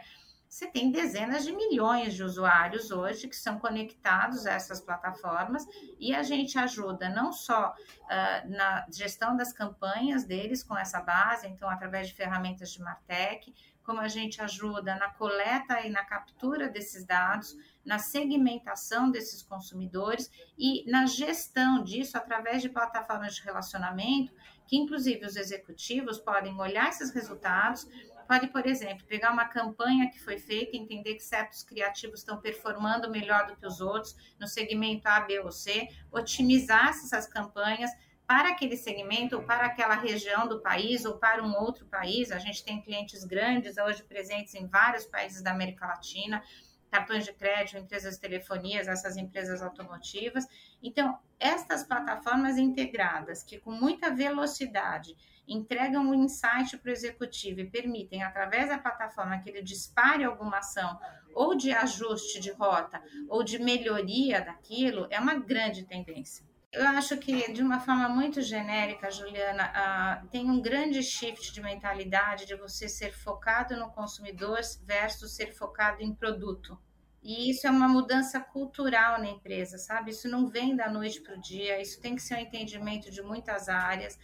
você 0.52 0.68
tem 0.68 0.92
dezenas 0.92 1.46
de 1.46 1.54
milhões 1.54 2.14
de 2.14 2.24
usuários 2.26 2.92
hoje 2.92 3.30
que 3.30 3.38
são 3.38 3.58
conectados 3.58 4.46
a 4.46 4.52
essas 4.52 4.82
plataformas 4.82 5.66
e 5.98 6.14
a 6.14 6.24
gente 6.24 6.60
ajuda 6.60 7.08
não 7.08 7.32
só 7.32 7.70
uh, 7.70 8.50
na 8.50 8.86
gestão 8.92 9.34
das 9.38 9.54
campanhas 9.54 10.26
deles 10.26 10.62
com 10.62 10.78
essa 10.78 11.00
base, 11.00 11.48
então 11.48 11.70
através 11.70 12.10
de 12.10 12.16
ferramentas 12.16 12.70
de 12.74 12.82
Martech, 12.82 13.56
como 13.82 14.02
a 14.02 14.10
gente 14.10 14.42
ajuda 14.42 14.94
na 14.96 15.10
coleta 15.12 15.88
e 15.88 15.90
na 15.90 16.04
captura 16.04 16.68
desses 16.68 17.06
dados, 17.06 17.56
na 17.86 17.98
segmentação 17.98 19.10
desses 19.10 19.42
consumidores 19.42 20.30
e 20.58 20.84
na 20.92 21.06
gestão 21.06 21.82
disso 21.82 22.18
através 22.18 22.62
de 22.62 22.68
plataformas 22.68 23.36
de 23.36 23.42
relacionamento, 23.42 24.34
que 24.68 24.78
inclusive 24.78 25.26
os 25.26 25.36
executivos 25.36 26.20
podem 26.20 26.58
olhar 26.60 26.90
esses 26.90 27.12
resultados, 27.12 27.88
pode, 28.32 28.48
por 28.48 28.66
exemplo, 28.66 29.06
pegar 29.08 29.34
uma 29.34 29.44
campanha 29.44 30.10
que 30.10 30.18
foi 30.18 30.38
feita, 30.38 30.78
entender 30.78 31.16
que 31.16 31.24
certos 31.24 31.64
criativos 31.64 32.20
estão 32.20 32.40
performando 32.40 33.12
melhor 33.12 33.46
do 33.46 33.58
que 33.58 33.68
os 33.68 33.82
outros 33.82 34.16
no 34.40 34.48
segmento 34.48 35.06
A, 35.06 35.20
B 35.20 35.42
ou 35.42 35.52
C, 35.52 35.90
otimizar 36.10 36.88
essas 36.88 37.28
campanhas 37.28 37.92
para 38.26 38.52
aquele 38.52 38.78
segmento 38.78 39.36
ou 39.36 39.44
para 39.44 39.66
aquela 39.66 39.96
região 39.96 40.48
do 40.48 40.62
país 40.62 41.04
ou 41.04 41.18
para 41.18 41.44
um 41.44 41.54
outro 41.58 41.86
país. 41.88 42.32
A 42.32 42.40
gente 42.40 42.64
tem 42.64 42.82
clientes 42.82 43.26
grandes 43.26 43.76
hoje 43.78 44.02
presentes 44.02 44.56
em 44.56 44.66
vários 44.66 45.04
países 45.04 45.42
da 45.42 45.52
América 45.52 45.86
Latina 45.86 46.42
cartões 46.90 47.24
de 47.24 47.32
crédito, 47.32 47.78
empresas 47.78 48.16
de 48.16 48.22
telefonias, 48.22 48.88
essas 48.88 49.16
empresas 49.16 49.62
automotivas. 49.62 50.46
Então, 50.84 51.18
estas 51.40 51.86
plataformas 51.86 52.58
integradas, 52.58 53.44
que 53.44 53.58
com 53.58 53.72
muita 53.72 54.14
velocidade 54.14 55.16
entregam 55.48 56.06
o 56.06 56.10
um 56.12 56.14
insight 56.14 56.78
para 56.78 56.90
o 56.90 56.94
executivo 56.94 57.60
e 57.60 57.70
permitem, 57.70 58.24
através 58.24 58.70
da 58.70 58.78
plataforma, 58.78 59.40
que 59.40 59.50
ele 59.50 59.62
dispare 59.62 60.24
alguma 60.24 60.58
ação 60.60 61.00
ou 61.34 61.56
de 61.56 61.72
ajuste 61.72 62.40
de 62.40 62.52
rota 62.52 63.02
ou 63.30 63.44
de 63.44 63.60
melhoria 63.60 64.42
daquilo, 64.42 65.08
é 65.10 65.20
uma 65.20 65.36
grande 65.36 65.84
tendência. 65.84 66.46
Eu 66.72 66.88
acho 66.88 67.18
que, 67.18 67.52
de 67.52 67.62
uma 67.62 67.82
forma 67.82 68.08
muito 68.08 68.42
genérica, 68.42 69.12
Juliana, 69.12 70.22
uh, 70.24 70.28
tem 70.30 70.50
um 70.50 70.62
grande 70.62 71.04
shift 71.04 71.52
de 71.52 71.62
mentalidade 71.62 72.46
de 72.46 72.56
você 72.56 72.88
ser 72.88 73.12
focado 73.12 73.76
no 73.76 73.92
consumidor 73.92 74.60
versus 74.86 75.36
ser 75.36 75.54
focado 75.54 76.02
em 76.02 76.16
produto. 76.16 76.80
E 77.22 77.52
isso 77.52 77.68
é 77.68 77.70
uma 77.70 77.90
mudança 77.90 78.40
cultural 78.40 79.20
na 79.20 79.28
empresa, 79.28 79.78
sabe? 79.78 80.12
Isso 80.12 80.30
não 80.30 80.48
vem 80.48 80.74
da 80.74 80.90
noite 80.90 81.20
para 81.22 81.36
o 81.36 81.42
dia, 81.42 81.80
isso 81.82 82.00
tem 82.00 82.16
que 82.16 82.22
ser 82.22 82.36
um 82.36 82.40
entendimento 82.40 83.12
de 83.12 83.22
muitas 83.22 83.68
áreas. 83.68 84.18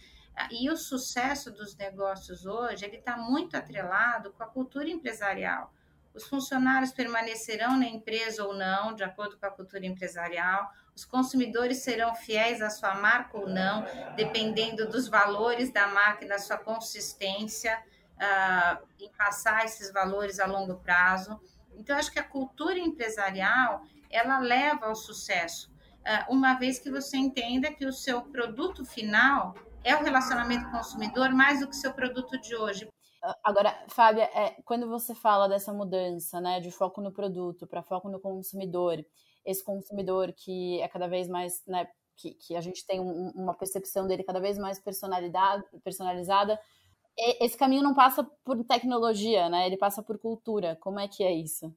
E 0.50 0.70
o 0.70 0.76
sucesso 0.76 1.50
dos 1.50 1.74
negócios 1.76 2.46
hoje, 2.46 2.84
ele 2.84 2.96
está 2.96 3.16
muito 3.16 3.56
atrelado 3.56 4.32
com 4.32 4.42
a 4.42 4.46
cultura 4.46 4.88
empresarial. 4.88 5.72
Os 6.14 6.26
funcionários 6.26 6.92
permanecerão 6.92 7.76
na 7.76 7.86
empresa 7.86 8.44
ou 8.44 8.54
não, 8.54 8.94
de 8.94 9.04
acordo 9.04 9.36
com 9.38 9.46
a 9.46 9.50
cultura 9.50 9.86
empresarial. 9.86 10.70
Os 10.94 11.04
consumidores 11.04 11.78
serão 11.78 12.14
fiéis 12.14 12.60
à 12.60 12.70
sua 12.70 12.94
marca 12.94 13.38
ou 13.38 13.48
não, 13.48 13.84
dependendo 14.16 14.88
dos 14.88 15.06
valores 15.08 15.72
da 15.72 15.86
marca 15.86 16.24
e 16.24 16.28
da 16.28 16.38
sua 16.38 16.58
consistência 16.58 17.80
uh, 18.16 18.84
em 18.98 19.08
passar 19.12 19.64
esses 19.64 19.92
valores 19.92 20.40
a 20.40 20.46
longo 20.46 20.76
prazo. 20.76 21.40
Então, 21.72 21.96
acho 21.96 22.10
que 22.10 22.18
a 22.18 22.24
cultura 22.24 22.78
empresarial 22.78 23.84
ela 24.10 24.38
leva 24.38 24.86
ao 24.86 24.96
sucesso, 24.96 25.70
uh, 26.00 26.32
uma 26.32 26.54
vez 26.54 26.78
que 26.78 26.90
você 26.90 27.16
entenda 27.16 27.72
que 27.72 27.86
o 27.86 27.92
seu 27.92 28.22
produto 28.22 28.84
final 28.84 29.54
é 29.84 29.96
o 29.96 30.02
relacionamento 30.02 30.70
consumidor 30.70 31.30
mais 31.30 31.60
do 31.60 31.68
que 31.68 31.76
seu 31.76 31.92
produto 31.92 32.38
de 32.40 32.54
hoje. 32.54 32.88
Agora, 33.44 33.76
Fábia, 33.88 34.24
é, 34.34 34.62
quando 34.64 34.88
você 34.88 35.14
fala 35.14 35.48
dessa 35.48 35.72
mudança, 35.72 36.40
né, 36.40 36.60
de 36.60 36.70
foco 36.70 37.00
no 37.00 37.12
produto 37.12 37.66
para 37.66 37.82
foco 37.82 38.08
no 38.08 38.20
consumidor, 38.20 39.04
esse 39.44 39.64
consumidor 39.64 40.32
que 40.32 40.80
é 40.80 40.88
cada 40.88 41.08
vez 41.08 41.28
mais, 41.28 41.62
né, 41.66 41.88
que, 42.16 42.34
que 42.34 42.54
a 42.54 42.60
gente 42.60 42.86
tem 42.86 43.00
um, 43.00 43.32
uma 43.34 43.54
percepção 43.54 44.06
dele 44.06 44.22
cada 44.22 44.40
vez 44.40 44.58
mais 44.58 44.80
personalizada, 45.82 46.58
esse 47.40 47.56
caminho 47.56 47.82
não 47.82 47.94
passa 47.94 48.22
por 48.44 48.62
tecnologia, 48.64 49.48
né? 49.48 49.66
Ele 49.66 49.76
passa 49.76 50.02
por 50.02 50.18
cultura. 50.18 50.76
Como 50.80 51.00
é 51.00 51.08
que 51.08 51.24
é 51.24 51.32
isso? 51.32 51.74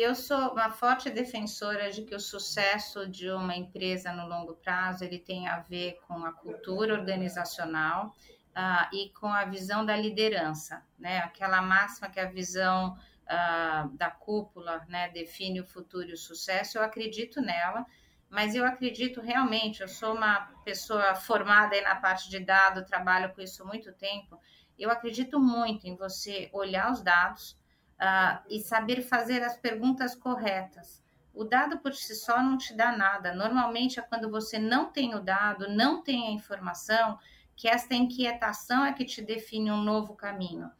Eu 0.00 0.14
sou 0.14 0.52
uma 0.52 0.70
forte 0.70 1.10
defensora 1.10 1.90
de 1.90 2.02
que 2.02 2.14
o 2.14 2.20
sucesso 2.20 3.04
de 3.04 3.28
uma 3.30 3.56
empresa 3.56 4.12
no 4.12 4.28
longo 4.28 4.54
prazo 4.54 5.02
ele 5.02 5.18
tem 5.18 5.48
a 5.48 5.58
ver 5.58 5.98
com 6.06 6.24
a 6.24 6.30
cultura 6.30 6.94
organizacional 6.94 8.14
uh, 8.56 8.94
e 8.94 9.10
com 9.10 9.26
a 9.26 9.44
visão 9.44 9.84
da 9.84 9.96
liderança, 9.96 10.86
né? 10.96 11.18
Aquela 11.18 11.60
máxima 11.60 12.08
que 12.08 12.20
a 12.20 12.30
visão 12.30 12.96
uh, 13.24 13.88
da 13.96 14.08
cúpula 14.08 14.86
né, 14.88 15.08
define 15.08 15.60
o 15.60 15.66
futuro 15.66 16.08
e 16.08 16.12
o 16.12 16.16
sucesso, 16.16 16.78
eu 16.78 16.84
acredito 16.84 17.40
nela, 17.40 17.84
mas 18.30 18.54
eu 18.54 18.64
acredito 18.64 19.20
realmente, 19.20 19.80
eu 19.80 19.88
sou 19.88 20.14
uma 20.14 20.42
pessoa 20.64 21.16
formada 21.16 21.74
aí 21.74 21.80
na 21.80 21.96
parte 21.96 22.30
de 22.30 22.38
dado, 22.38 22.86
trabalho 22.86 23.34
com 23.34 23.40
isso 23.40 23.64
há 23.64 23.66
muito 23.66 23.92
tempo, 23.94 24.40
eu 24.78 24.92
acredito 24.92 25.40
muito 25.40 25.88
em 25.88 25.96
você 25.96 26.48
olhar 26.52 26.92
os 26.92 27.02
dados 27.02 27.57
uh, 28.00 28.42
e 28.48 28.60
saber 28.60 29.02
fazer 29.02 29.42
as 29.42 29.56
perguntas 29.56 30.14
corretas. 30.14 31.02
O 31.34 31.44
dado 31.44 31.78
por 31.78 31.94
si 31.94 32.14
só 32.14 32.42
não 32.42 32.56
te 32.56 32.74
dá 32.74 32.90
nada. 32.90 33.34
Normalmente 33.34 34.00
é 34.00 34.02
quando 34.02 34.30
você 34.30 34.58
não 34.58 34.90
tem 34.90 35.14
o 35.14 35.20
dado, 35.20 35.68
não 35.68 36.02
tem 36.02 36.28
a 36.28 36.30
informação, 36.32 37.18
que 37.54 37.68
esta 37.68 37.94
inquietação 37.94 38.84
é 38.84 38.92
que 38.92 39.04
te 39.04 39.22
define 39.22 39.70
um 39.70 39.82
novo 39.82 40.14
caminho. 40.14 40.70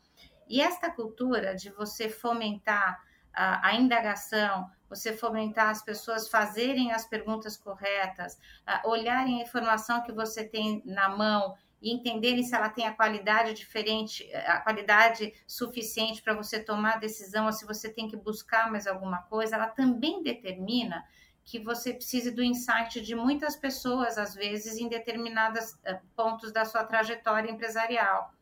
E 0.48 0.60
esta 0.60 0.90
cultura 0.90 1.54
de 1.54 1.70
você 1.70 2.08
fomentar 2.08 3.02
a, 3.34 3.68
a 3.68 3.74
indagação, 3.74 4.70
você 4.88 5.12
fomentar 5.12 5.68
as 5.68 5.82
pessoas 5.82 6.28
fazerem 6.28 6.92
as 6.92 7.06
perguntas 7.06 7.56
corretas, 7.56 8.38
olharem 8.84 9.40
a 9.40 9.42
informação 9.42 10.02
que 10.02 10.12
você 10.12 10.44
tem 10.44 10.82
na 10.86 11.08
mão 11.08 11.54
e 11.80 11.92
entenderem 11.92 12.42
se 12.42 12.54
ela 12.54 12.68
tem 12.68 12.86
a 12.86 12.92
qualidade 12.92 13.54
diferente, 13.54 14.28
a 14.34 14.60
qualidade 14.60 15.32
suficiente 15.46 16.22
para 16.22 16.34
você 16.34 16.58
tomar 16.58 16.94
a 16.94 16.98
decisão 16.98 17.46
ou 17.46 17.52
se 17.52 17.64
você 17.64 17.88
tem 17.88 18.08
que 18.08 18.16
buscar 18.16 18.70
mais 18.70 18.86
alguma 18.86 19.22
coisa, 19.22 19.56
ela 19.56 19.68
também 19.68 20.22
determina 20.22 21.04
que 21.44 21.58
você 21.58 21.94
precise 21.94 22.30
do 22.30 22.42
insight 22.42 23.00
de 23.00 23.14
muitas 23.14 23.56
pessoas, 23.56 24.18
às 24.18 24.34
vezes, 24.34 24.76
em 24.76 24.86
determinados 24.86 25.78
eh, 25.82 25.98
pontos 26.14 26.52
da 26.52 26.66
sua 26.66 26.84
trajetória 26.84 27.50
empresarial. 27.50 28.34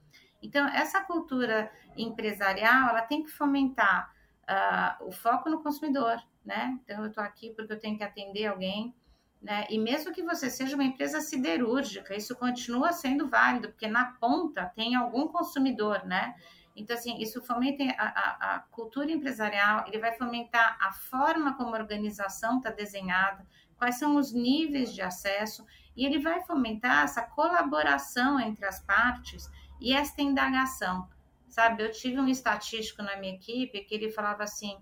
Então, 0.43 0.67
essa 0.69 1.01
cultura 1.05 1.71
empresarial, 1.97 2.89
ela 2.89 3.03
tem 3.03 3.23
que 3.23 3.31
fomentar 3.31 4.13
uh, 4.43 5.07
o 5.07 5.13
foco 5.13 5.49
no 5.49 5.63
consumidor, 5.63 6.21
né? 6.45 6.79
Então, 6.83 7.03
eu 7.03 7.09
estou 7.09 7.23
aqui 7.23 7.51
porque 7.51 7.73
eu 7.73 7.79
tenho 7.79 7.97
que 7.97 8.05
atender 8.05 8.47
alguém, 8.47 8.95
né? 9.41 9.67
E 9.71 9.79
mesmo 9.79 10.13
que 10.13 10.23
você 10.23 10.51
seja 10.51 10.75
uma 10.75 10.85
empresa 10.85 11.21
siderúrgica, 11.21 12.17
isso 12.17 12.35
continua 12.37 12.93
sendo 12.93 13.29
válido, 13.29 13.69
porque 13.69 13.87
na 13.87 14.13
ponta 14.21 14.73
tem 14.75 14.95
algum 14.95 15.29
consumidor, 15.29 16.05
né? 16.05 16.35
Então, 16.75 16.95
assim, 16.95 17.19
isso 17.19 17.43
fomenta 17.43 17.85
a, 17.97 18.07
a, 18.07 18.55
a 18.57 18.59
cultura 18.59 19.11
empresarial, 19.11 19.85
ele 19.87 19.99
vai 19.99 20.13
fomentar 20.13 20.77
a 20.81 20.93
forma 20.93 21.57
como 21.57 21.75
a 21.75 21.79
organização 21.79 22.59
está 22.59 22.71
desenhada, 22.71 23.47
quais 23.79 23.99
são 23.99 24.17
os 24.17 24.33
níveis 24.33 24.93
de 24.93 25.01
acesso, 25.01 25.65
e 25.97 26.05
ele 26.05 26.19
vai 26.19 26.43
fomentar 26.45 27.05
essa 27.05 27.23
colaboração 27.23 28.39
entre 28.39 28.67
as 28.67 28.81
partes 28.85 29.51
e 29.81 29.95
esta 29.95 30.21
indagação. 30.21 31.09
Sabe, 31.49 31.83
eu 31.83 31.91
tive 31.91 32.21
um 32.21 32.29
estatístico 32.29 33.03
na 33.03 33.17
minha 33.17 33.35
equipe 33.35 33.81
que 33.85 33.95
ele 33.95 34.11
falava 34.11 34.43
assim: 34.43 34.77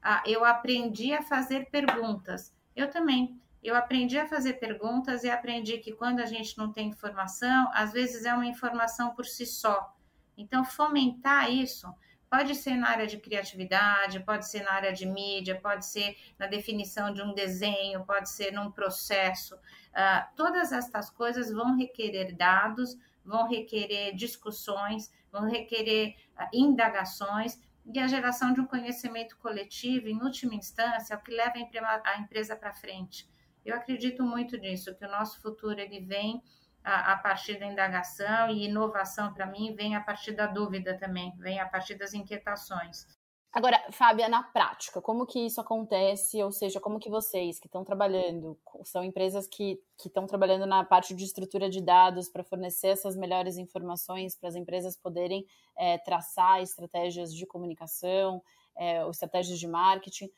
ah, 0.00 0.22
eu 0.24 0.44
aprendi 0.44 1.12
a 1.12 1.22
fazer 1.22 1.68
perguntas. 1.70 2.54
Eu 2.76 2.88
também. 2.88 3.40
Eu 3.62 3.76
aprendi 3.76 4.18
a 4.18 4.26
fazer 4.26 4.54
perguntas 4.54 5.22
e 5.22 5.30
aprendi 5.30 5.78
que 5.78 5.92
quando 5.92 6.20
a 6.20 6.26
gente 6.26 6.56
não 6.56 6.72
tem 6.72 6.88
informação, 6.88 7.70
às 7.74 7.92
vezes 7.92 8.24
é 8.24 8.32
uma 8.32 8.46
informação 8.46 9.14
por 9.14 9.26
si 9.26 9.44
só. 9.44 9.94
Então, 10.36 10.64
fomentar 10.64 11.50
isso 11.50 11.86
pode 12.30 12.54
ser 12.54 12.76
na 12.76 12.88
área 12.88 13.06
de 13.08 13.18
criatividade, 13.18 14.20
pode 14.20 14.48
ser 14.48 14.62
na 14.62 14.72
área 14.72 14.92
de 14.92 15.04
mídia, 15.04 15.60
pode 15.60 15.84
ser 15.84 16.16
na 16.38 16.46
definição 16.46 17.12
de 17.12 17.20
um 17.20 17.34
desenho, 17.34 18.06
pode 18.06 18.30
ser 18.30 18.52
num 18.52 18.70
processo. 18.70 19.56
Uh, 19.56 20.36
todas 20.36 20.70
estas 20.72 21.10
coisas 21.10 21.50
vão 21.50 21.76
requerer 21.76 22.36
dados, 22.36 22.96
vão 23.24 23.48
requerer 23.48 24.14
discussões, 24.14 25.10
vão 25.30 25.50
requerer 25.50 26.14
uh, 26.38 26.46
indagações 26.54 27.58
e 27.92 27.98
a 27.98 28.06
geração 28.06 28.52
de 28.52 28.60
um 28.60 28.66
conhecimento 28.66 29.36
coletivo, 29.38 30.06
em 30.06 30.22
última 30.22 30.54
instância, 30.54 31.14
é 31.14 31.16
o 31.16 31.20
que 31.20 31.32
leva 31.32 31.58
a 32.04 32.18
empresa 32.18 32.54
para 32.54 32.72
frente. 32.72 33.28
Eu 33.64 33.76
acredito 33.76 34.22
muito 34.22 34.56
nisso, 34.56 34.94
que 34.94 35.04
o 35.04 35.10
nosso 35.10 35.40
futuro 35.40 35.78
ele 35.78 36.00
vem 36.00 36.42
a, 36.82 37.12
a 37.12 37.18
partir 37.18 37.58
da 37.58 37.66
indagação 37.66 38.50
e 38.50 38.64
inovação 38.64 39.32
para 39.32 39.46
mim 39.46 39.74
vem 39.74 39.94
a 39.94 40.00
partir 40.00 40.32
da 40.32 40.46
dúvida 40.46 40.96
também, 40.98 41.34
vem 41.38 41.60
a 41.60 41.68
partir 41.68 41.94
das 41.94 42.14
inquietações. 42.14 43.06
Agora, 43.52 43.82
Fábia, 43.90 44.28
na 44.28 44.44
prática, 44.44 45.02
como 45.02 45.26
que 45.26 45.40
isso 45.44 45.60
acontece? 45.60 46.40
Ou 46.40 46.52
seja, 46.52 46.78
como 46.78 47.00
que 47.00 47.10
vocês 47.10 47.58
que 47.58 47.66
estão 47.66 47.84
trabalhando, 47.84 48.56
são 48.84 49.02
empresas 49.02 49.48
que 49.48 49.82
estão 49.98 50.24
trabalhando 50.24 50.66
na 50.66 50.84
parte 50.84 51.12
de 51.14 51.24
estrutura 51.24 51.68
de 51.68 51.80
dados 51.80 52.28
para 52.28 52.44
fornecer 52.44 52.88
essas 52.88 53.16
melhores 53.16 53.56
informações 53.56 54.36
para 54.36 54.48
as 54.48 54.54
empresas 54.54 54.96
poderem 54.96 55.44
é, 55.76 55.98
traçar 55.98 56.62
estratégias 56.62 57.34
de 57.34 57.44
comunicação, 57.44 58.40
é, 58.76 59.04
estratégias 59.08 59.58
de 59.58 59.66
marketing. 59.66 60.30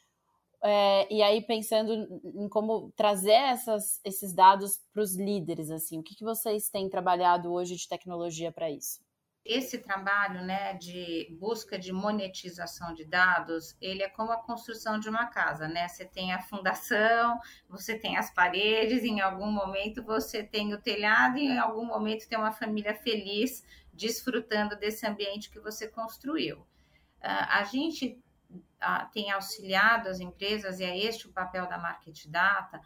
É, 0.65 1.13
e 1.13 1.21
aí, 1.23 1.43
pensando 1.43 1.93
em 2.25 2.49
como 2.49 2.93
trazer 2.93 3.33
essas, 3.33 4.01
esses 4.05 4.33
dados 4.33 4.81
para 4.93 5.03
os 5.03 5.17
líderes, 5.17 5.71
assim, 5.71 5.99
o 5.99 6.03
que, 6.05 6.15
que 6.15 6.23
vocês 6.23 6.69
têm 6.69 6.89
trabalhado 6.89 7.53
hoje 7.53 7.75
de 7.75 7.89
tecnologia 7.89 8.53
para 8.53 8.71
isso? 8.71 9.01
Esse 9.45 9.79
trabalho 9.79 10.41
né, 10.43 10.75
de 10.75 11.37
busca 11.41 11.77
de 11.77 11.93
monetização 11.93 12.95
de 12.95 13.05
dados, 13.05 13.77
ele 13.81 14.05
é 14.05 14.09
como 14.09 14.31
a 14.31 14.37
construção 14.37 15.01
de 15.01 15.09
uma 15.09 15.27
casa, 15.27 15.67
né? 15.67 15.89
Você 15.89 16.05
tem 16.05 16.33
a 16.33 16.41
fundação, 16.41 17.41
você 17.69 17.99
tem 17.99 18.17
as 18.17 18.33
paredes, 18.33 19.03
em 19.03 19.21
algum 19.21 19.51
momento 19.51 20.01
você 20.05 20.45
tem 20.45 20.73
o 20.73 20.81
telhado 20.81 21.39
e 21.39 21.47
em 21.47 21.59
algum 21.59 21.85
momento 21.85 22.29
tem 22.29 22.39
uma 22.39 22.53
família 22.53 22.95
feliz 22.95 23.65
desfrutando 23.93 24.77
desse 24.77 25.05
ambiente 25.05 25.51
que 25.51 25.59
você 25.59 25.89
construiu. 25.89 26.59
Uh, 26.59 27.47
a 27.49 27.65
gente 27.65 28.23
tem 29.13 29.31
auxiliado 29.31 30.09
as 30.09 30.21
empresas, 30.21 30.81
e 30.81 30.85
é 30.85 30.97
este 30.97 31.27
o 31.27 31.33
papel 31.33 31.69
da 31.69 31.79
Market 31.79 32.27
Data, 32.27 32.81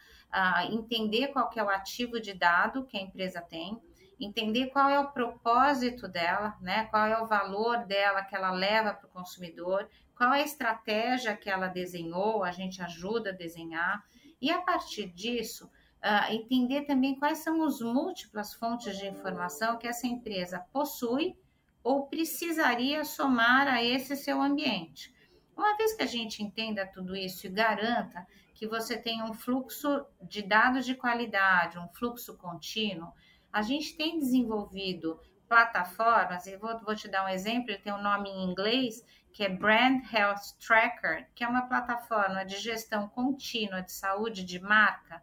entender 0.70 1.28
qual 1.28 1.48
que 1.48 1.58
é 1.58 1.64
o 1.64 1.68
ativo 1.68 2.20
de 2.20 2.34
dado 2.34 2.84
que 2.84 2.96
a 2.96 3.00
empresa 3.00 3.40
tem, 3.40 3.80
entender 4.18 4.68
qual 4.68 4.88
é 4.88 4.98
o 4.98 5.10
propósito 5.10 6.08
dela, 6.08 6.56
né? 6.60 6.86
qual 6.86 7.06
é 7.06 7.20
o 7.20 7.26
valor 7.26 7.84
dela 7.86 8.22
que 8.22 8.34
ela 8.34 8.50
leva 8.50 8.94
para 8.94 9.06
o 9.06 9.10
consumidor, 9.10 9.88
qual 10.16 10.32
é 10.32 10.40
a 10.40 10.44
estratégia 10.44 11.36
que 11.36 11.50
ela 11.50 11.68
desenhou, 11.68 12.42
a 12.42 12.50
gente 12.50 12.82
ajuda 12.82 13.30
a 13.30 13.34
desenhar, 13.34 14.02
e 14.40 14.50
a 14.50 14.60
partir 14.60 15.08
disso, 15.12 15.66
uh, 15.66 16.32
entender 16.32 16.82
também 16.82 17.18
quais 17.18 17.38
são 17.38 17.62
as 17.62 17.80
múltiplas 17.80 18.54
fontes 18.54 18.96
de 18.96 19.06
informação 19.06 19.76
que 19.78 19.86
essa 19.86 20.06
empresa 20.06 20.60
possui 20.72 21.36
ou 21.82 22.06
precisaria 22.06 23.04
somar 23.04 23.68
a 23.68 23.82
esse 23.82 24.16
seu 24.16 24.40
ambiente. 24.40 25.14
Uma 25.56 25.76
vez 25.76 25.94
que 25.94 26.02
a 26.02 26.06
gente 26.06 26.42
entenda 26.42 26.86
tudo 26.86 27.16
isso 27.16 27.46
e 27.46 27.50
garanta 27.50 28.26
que 28.54 28.66
você 28.66 28.96
tem 28.96 29.22
um 29.22 29.32
fluxo 29.32 30.04
de 30.20 30.42
dados 30.42 30.84
de 30.84 30.94
qualidade, 30.94 31.78
um 31.78 31.88
fluxo 31.88 32.36
contínuo, 32.36 33.12
a 33.52 33.62
gente 33.62 33.96
tem 33.96 34.18
desenvolvido 34.18 35.18
plataformas, 35.48 36.46
e 36.46 36.56
vou, 36.56 36.78
vou 36.80 36.94
te 36.94 37.08
dar 37.08 37.24
um 37.24 37.28
exemplo, 37.28 37.76
tem 37.78 37.92
um 37.92 38.02
nome 38.02 38.28
em 38.28 38.44
inglês, 38.44 39.02
que 39.32 39.44
é 39.44 39.48
Brand 39.48 40.02
Health 40.12 40.58
Tracker, 40.58 41.28
que 41.34 41.44
é 41.44 41.48
uma 41.48 41.68
plataforma 41.68 42.44
de 42.44 42.58
gestão 42.58 43.08
contínua 43.08 43.82
de 43.82 43.92
saúde 43.92 44.44
de 44.44 44.58
marca, 44.58 45.22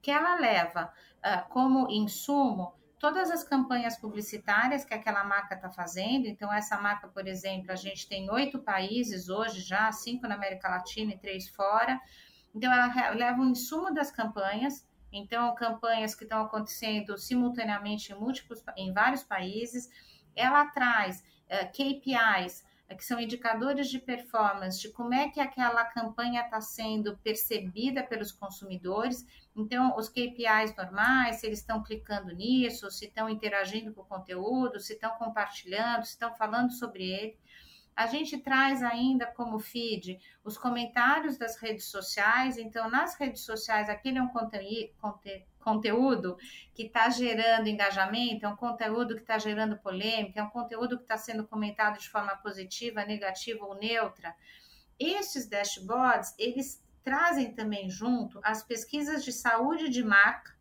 que 0.00 0.10
ela 0.10 0.38
leva 0.38 0.92
uh, 1.18 1.48
como 1.48 1.90
insumo 1.90 2.74
todas 3.04 3.30
as 3.30 3.44
campanhas 3.44 3.98
publicitárias 3.98 4.82
que 4.82 4.94
aquela 4.94 5.22
marca 5.24 5.54
está 5.54 5.68
fazendo. 5.68 6.26
Então, 6.26 6.50
essa 6.50 6.80
marca, 6.80 7.06
por 7.06 7.28
exemplo, 7.28 7.70
a 7.70 7.76
gente 7.76 8.08
tem 8.08 8.30
oito 8.30 8.58
países 8.58 9.28
hoje 9.28 9.60
já, 9.60 9.92
cinco 9.92 10.26
na 10.26 10.36
América 10.36 10.70
Latina 10.70 11.12
e 11.12 11.18
três 11.18 11.50
fora. 11.50 12.00
Então, 12.54 12.72
ela 12.72 13.10
leva 13.10 13.42
o 13.42 13.44
insumo 13.44 13.92
das 13.92 14.10
campanhas. 14.10 14.88
Então, 15.12 15.54
campanhas 15.54 16.14
que 16.14 16.24
estão 16.24 16.40
acontecendo 16.40 17.18
simultaneamente 17.18 18.10
em 18.10 18.14
múltiplos, 18.14 18.64
em 18.74 18.90
vários 18.90 19.22
países. 19.22 19.90
Ela 20.34 20.64
traz 20.70 21.20
uh, 21.20 21.24
eh, 21.48 21.64
KPIs 21.66 22.64
é 22.88 22.94
que 22.94 23.04
são 23.04 23.18
indicadores 23.20 23.88
de 23.88 23.98
performance, 23.98 24.80
de 24.80 24.90
como 24.90 25.14
é 25.14 25.28
que 25.28 25.40
aquela 25.40 25.84
campanha 25.86 26.42
está 26.42 26.60
sendo 26.60 27.16
percebida 27.18 28.02
pelos 28.02 28.30
consumidores. 28.30 29.26
Então, 29.56 29.96
os 29.96 30.08
KPIs 30.08 30.74
normais, 30.76 31.36
se 31.36 31.46
eles 31.46 31.60
estão 31.60 31.82
clicando 31.82 32.34
nisso, 32.34 32.90
se 32.90 33.06
estão 33.06 33.28
interagindo 33.28 33.94
com 33.94 34.02
o 34.02 34.06
conteúdo, 34.06 34.80
se 34.80 34.94
estão 34.94 35.10
compartilhando, 35.12 36.04
se 36.04 36.12
estão 36.12 36.34
falando 36.34 36.72
sobre 36.72 37.04
ele. 37.04 37.38
A 37.94 38.08
gente 38.08 38.36
traz 38.38 38.82
ainda 38.82 39.24
como 39.24 39.60
feed 39.60 40.18
os 40.42 40.58
comentários 40.58 41.38
das 41.38 41.56
redes 41.56 41.84
sociais. 41.84 42.58
Então, 42.58 42.90
nas 42.90 43.14
redes 43.14 43.42
sociais, 43.42 43.88
aquele 43.88 44.18
é 44.18 44.22
um 44.22 44.32
conteúdo 45.60 46.36
que 46.74 46.82
está 46.82 47.08
gerando 47.08 47.68
engajamento, 47.68 48.44
é 48.44 48.48
um 48.48 48.56
conteúdo 48.56 49.14
que 49.14 49.20
está 49.20 49.38
gerando 49.38 49.78
polêmica, 49.78 50.40
é 50.40 50.42
um 50.42 50.50
conteúdo 50.50 50.96
que 50.96 51.04
está 51.04 51.16
sendo 51.16 51.46
comentado 51.46 52.00
de 52.00 52.08
forma 52.08 52.36
positiva, 52.38 53.04
negativa 53.04 53.64
ou 53.64 53.76
neutra. 53.76 54.34
Estes 54.98 55.48
dashboards, 55.48 56.34
eles 56.36 56.83
trazem 57.04 57.54
também 57.54 57.88
junto 57.90 58.40
as 58.42 58.62
pesquisas 58.62 59.24
de 59.24 59.32
saúde 59.32 59.88
de 59.88 60.02
marca 60.02 60.52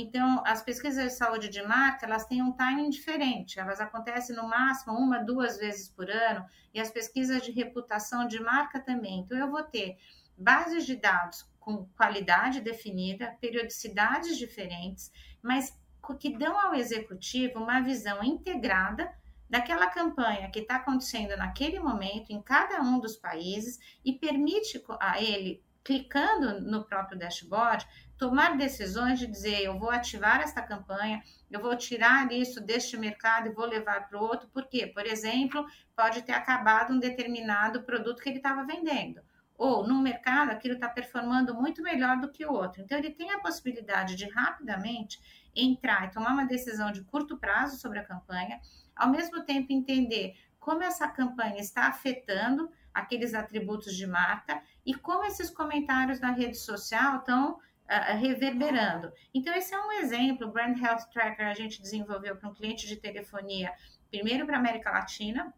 Então, 0.00 0.44
as 0.46 0.62
pesquisas 0.62 1.02
de 1.04 1.18
saúde 1.18 1.48
de 1.48 1.60
marca, 1.60 2.06
elas 2.06 2.24
têm 2.24 2.40
um 2.40 2.52
timing 2.52 2.88
diferente. 2.88 3.58
Elas 3.58 3.80
acontecem 3.80 4.36
no 4.36 4.48
máximo 4.48 4.94
uma, 4.94 5.18
duas 5.18 5.58
vezes 5.58 5.88
por 5.88 6.08
ano, 6.08 6.46
e 6.72 6.78
as 6.78 6.88
pesquisas 6.88 7.42
de 7.42 7.50
reputação 7.50 8.24
de 8.24 8.40
marca 8.40 8.78
também. 8.78 9.18
Então, 9.20 9.36
eu 9.36 9.50
vou 9.50 9.64
ter 9.64 9.96
bases 10.36 10.86
de 10.86 10.94
dados 10.94 11.50
com 11.58 11.84
qualidade 11.96 12.60
definida, 12.60 13.36
periodicidades 13.40 14.38
diferentes, 14.38 15.10
mas 15.42 15.76
que 16.20 16.38
dão 16.38 16.58
ao 16.58 16.74
executivo 16.74 17.58
uma 17.58 17.80
visão 17.80 18.22
integrada 18.22 19.12
daquela 19.50 19.88
campanha 19.88 20.50
que 20.50 20.60
está 20.60 20.76
acontecendo 20.76 21.36
naquele 21.36 21.80
momento 21.80 22.30
em 22.30 22.40
cada 22.40 22.80
um 22.80 23.00
dos 23.00 23.16
países 23.16 23.78
e 24.04 24.12
permite 24.12 24.80
a 25.00 25.20
ele, 25.20 25.62
clicando 25.88 26.60
no 26.60 26.84
próprio 26.84 27.18
dashboard, 27.18 27.86
tomar 28.18 28.58
decisões 28.58 29.18
de 29.18 29.26
dizer 29.26 29.62
eu 29.62 29.78
vou 29.78 29.88
ativar 29.88 30.42
esta 30.42 30.60
campanha, 30.60 31.22
eu 31.50 31.62
vou 31.62 31.74
tirar 31.74 32.30
isso 32.30 32.60
deste 32.60 32.94
mercado 32.98 33.48
e 33.48 33.54
vou 33.54 33.64
levar 33.64 34.06
para 34.06 34.18
o 34.18 34.22
outro, 34.22 34.50
porque, 34.52 34.88
por 34.88 35.06
exemplo, 35.06 35.64
pode 35.96 36.20
ter 36.20 36.32
acabado 36.32 36.92
um 36.92 36.98
determinado 36.98 37.84
produto 37.84 38.22
que 38.22 38.28
ele 38.28 38.36
estava 38.36 38.66
vendendo 38.66 39.22
ou 39.56 39.84
no 39.84 40.00
mercado 40.00 40.50
aquilo 40.50 40.74
está 40.74 40.88
performando 40.90 41.54
muito 41.54 41.82
melhor 41.82 42.20
do 42.20 42.30
que 42.30 42.44
o 42.44 42.52
outro. 42.52 42.82
Então, 42.82 42.96
ele 42.96 43.10
tem 43.10 43.32
a 43.32 43.40
possibilidade 43.40 44.14
de 44.14 44.28
rapidamente 44.28 45.18
entrar 45.56 46.06
e 46.06 46.10
tomar 46.10 46.34
uma 46.34 46.44
decisão 46.44 46.92
de 46.92 47.02
curto 47.02 47.38
prazo 47.38 47.78
sobre 47.78 47.98
a 47.98 48.04
campanha, 48.04 48.60
ao 48.94 49.08
mesmo 49.08 49.42
tempo 49.42 49.72
entender 49.72 50.34
como 50.60 50.82
essa 50.82 51.08
campanha 51.08 51.58
está 51.58 51.88
afetando 51.88 52.70
aqueles 52.98 53.34
atributos 53.34 53.94
de 53.94 54.06
marca 54.06 54.62
e 54.84 54.94
como 54.94 55.24
esses 55.24 55.50
comentários 55.50 56.20
na 56.20 56.30
rede 56.30 56.56
social 56.56 57.18
estão 57.18 57.52
uh, 57.54 58.18
reverberando. 58.18 59.12
Então, 59.32 59.54
esse 59.54 59.74
é 59.74 59.80
um 59.80 59.92
exemplo. 59.92 60.48
O 60.48 60.52
Brand 60.52 60.78
Health 60.78 61.10
Tracker 61.12 61.46
a 61.46 61.54
gente 61.54 61.80
desenvolveu 61.80 62.36
para 62.36 62.48
um 62.48 62.54
cliente 62.54 62.86
de 62.86 62.96
telefonia, 62.96 63.72
primeiro 64.10 64.46
para 64.46 64.56
a 64.56 64.60
América 64.60 64.90
Latina, 64.90 65.52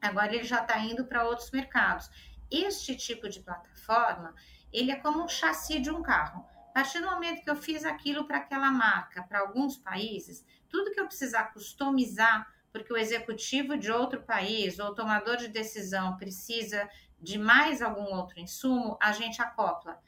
agora 0.00 0.34
ele 0.34 0.44
já 0.44 0.60
está 0.60 0.78
indo 0.78 1.06
para 1.06 1.24
outros 1.24 1.50
mercados. 1.50 2.10
Este 2.50 2.94
tipo 2.96 3.28
de 3.28 3.40
plataforma, 3.40 4.34
ele 4.72 4.90
é 4.90 4.96
como 4.96 5.24
um 5.24 5.28
chassi 5.28 5.80
de 5.80 5.90
um 5.90 6.02
carro. 6.02 6.46
A 6.70 6.80
partir 6.80 7.00
do 7.00 7.06
momento 7.06 7.42
que 7.42 7.50
eu 7.50 7.56
fiz 7.56 7.84
aquilo 7.84 8.26
para 8.26 8.38
aquela 8.38 8.70
marca, 8.70 9.22
para 9.22 9.40
alguns 9.40 9.78
países, 9.78 10.44
tudo 10.68 10.92
que 10.92 11.00
eu 11.00 11.06
precisar 11.06 11.44
customizar, 11.54 12.46
porque 12.72 12.92
o 12.92 12.96
executivo 12.96 13.76
de 13.76 13.90
outro 13.90 14.22
país 14.22 14.78
ou 14.78 14.94
tomador 14.94 15.36
de 15.36 15.48
decisão 15.48 16.16
precisa 16.16 16.88
de 17.20 17.38
mais 17.38 17.80
algum 17.80 18.14
outro 18.14 18.38
insumo, 18.38 18.98
a 19.00 19.12
gente 19.12 19.40
acopla. 19.40 19.98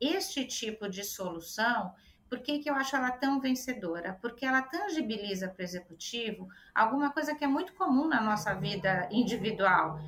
Este 0.00 0.44
tipo 0.44 0.88
de 0.88 1.02
solução, 1.02 1.92
por 2.28 2.40
que, 2.40 2.58
que 2.58 2.70
eu 2.70 2.74
acho 2.74 2.94
ela 2.94 3.10
tão 3.10 3.40
vencedora? 3.40 4.18
Porque 4.20 4.44
ela 4.44 4.62
tangibiliza 4.62 5.48
para 5.48 5.62
o 5.62 5.64
executivo 5.64 6.48
alguma 6.74 7.10
coisa 7.10 7.34
que 7.34 7.44
é 7.44 7.48
muito 7.48 7.72
comum 7.74 8.06
na 8.06 8.20
nossa 8.20 8.54
vida 8.54 9.08
individual 9.10 9.98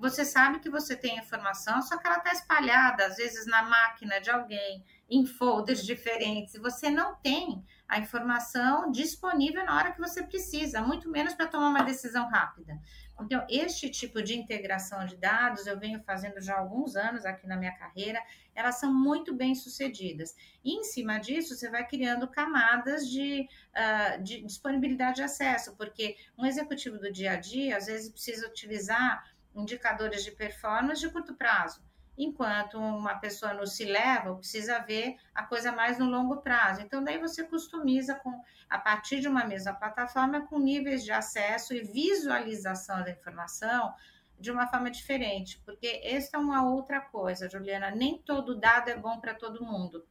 você 0.00 0.24
sabe 0.24 0.60
que 0.60 0.70
você 0.70 0.96
tem 0.96 1.18
informação, 1.18 1.82
só 1.82 1.98
que 1.98 2.06
ela 2.06 2.16
está 2.16 2.32
espalhada, 2.32 3.04
às 3.04 3.16
vezes, 3.16 3.46
na 3.46 3.62
máquina 3.62 4.18
de 4.18 4.30
alguém, 4.30 4.82
em 5.10 5.26
folders 5.26 5.84
diferentes, 5.84 6.54
você 6.60 6.88
não 6.88 7.16
tem 7.16 7.64
a 7.88 7.98
informação 7.98 8.92
disponível 8.92 9.64
na 9.64 9.76
hora 9.76 9.92
que 9.92 9.98
você 9.98 10.22
precisa, 10.22 10.80
muito 10.80 11.10
menos 11.10 11.34
para 11.34 11.48
tomar 11.48 11.68
uma 11.68 11.82
decisão 11.82 12.28
rápida. 12.28 12.78
Então, 13.20 13.44
este 13.50 13.90
tipo 13.90 14.22
de 14.22 14.38
integração 14.38 15.04
de 15.04 15.16
dados 15.16 15.66
eu 15.66 15.78
venho 15.78 16.00
fazendo 16.04 16.40
já 16.40 16.54
há 16.54 16.60
alguns 16.60 16.96
anos 16.96 17.26
aqui 17.26 17.46
na 17.46 17.56
minha 17.56 17.76
carreira, 17.76 18.22
elas 18.54 18.78
são 18.78 18.94
muito 18.94 19.34
bem 19.34 19.54
sucedidas. 19.54 20.34
E 20.64 20.78
em 20.78 20.84
cima 20.84 21.18
disso, 21.18 21.54
você 21.54 21.68
vai 21.68 21.86
criando 21.86 22.28
camadas 22.28 23.08
de, 23.08 23.48
uh, 23.74 24.22
de 24.22 24.42
disponibilidade 24.42 25.16
de 25.16 25.22
acesso, 25.22 25.76
porque 25.76 26.16
um 26.38 26.46
executivo 26.46 26.98
do 26.98 27.12
dia 27.12 27.32
a 27.32 27.36
dia, 27.36 27.76
às 27.76 27.86
vezes, 27.86 28.10
precisa 28.10 28.46
utilizar 28.46 29.24
indicadores 29.54 30.24
de 30.24 30.30
performance 30.30 31.00
de 31.00 31.10
curto 31.10 31.34
prazo, 31.34 31.82
enquanto 32.22 32.78
uma 32.78 33.14
pessoa 33.14 33.54
no 33.54 33.66
se 33.66 33.84
leva 33.84 34.34
precisa 34.34 34.78
ver 34.80 35.16
a 35.34 35.42
coisa 35.42 35.72
mais 35.72 35.98
no 35.98 36.06
longo 36.06 36.38
prazo. 36.38 36.82
Então 36.82 37.02
daí 37.02 37.18
você 37.18 37.44
customiza 37.44 38.14
com 38.16 38.42
a 38.68 38.78
partir 38.78 39.20
de 39.20 39.28
uma 39.28 39.44
mesma 39.44 39.72
plataforma 39.72 40.46
com 40.46 40.58
níveis 40.58 41.02
de 41.02 41.12
acesso 41.12 41.74
e 41.74 41.82
visualização 41.82 43.02
da 43.02 43.10
informação 43.10 43.94
de 44.38 44.50
uma 44.50 44.66
forma 44.66 44.90
diferente, 44.90 45.60
porque 45.66 46.00
essa 46.02 46.36
é 46.36 46.40
uma 46.40 46.66
outra 46.66 47.00
coisa, 47.00 47.48
Juliana, 47.48 47.90
nem 47.90 48.16
todo 48.18 48.58
dado 48.58 48.88
é 48.88 48.96
bom 48.96 49.20
para 49.20 49.34
todo 49.34 49.64
mundo. 49.64 50.02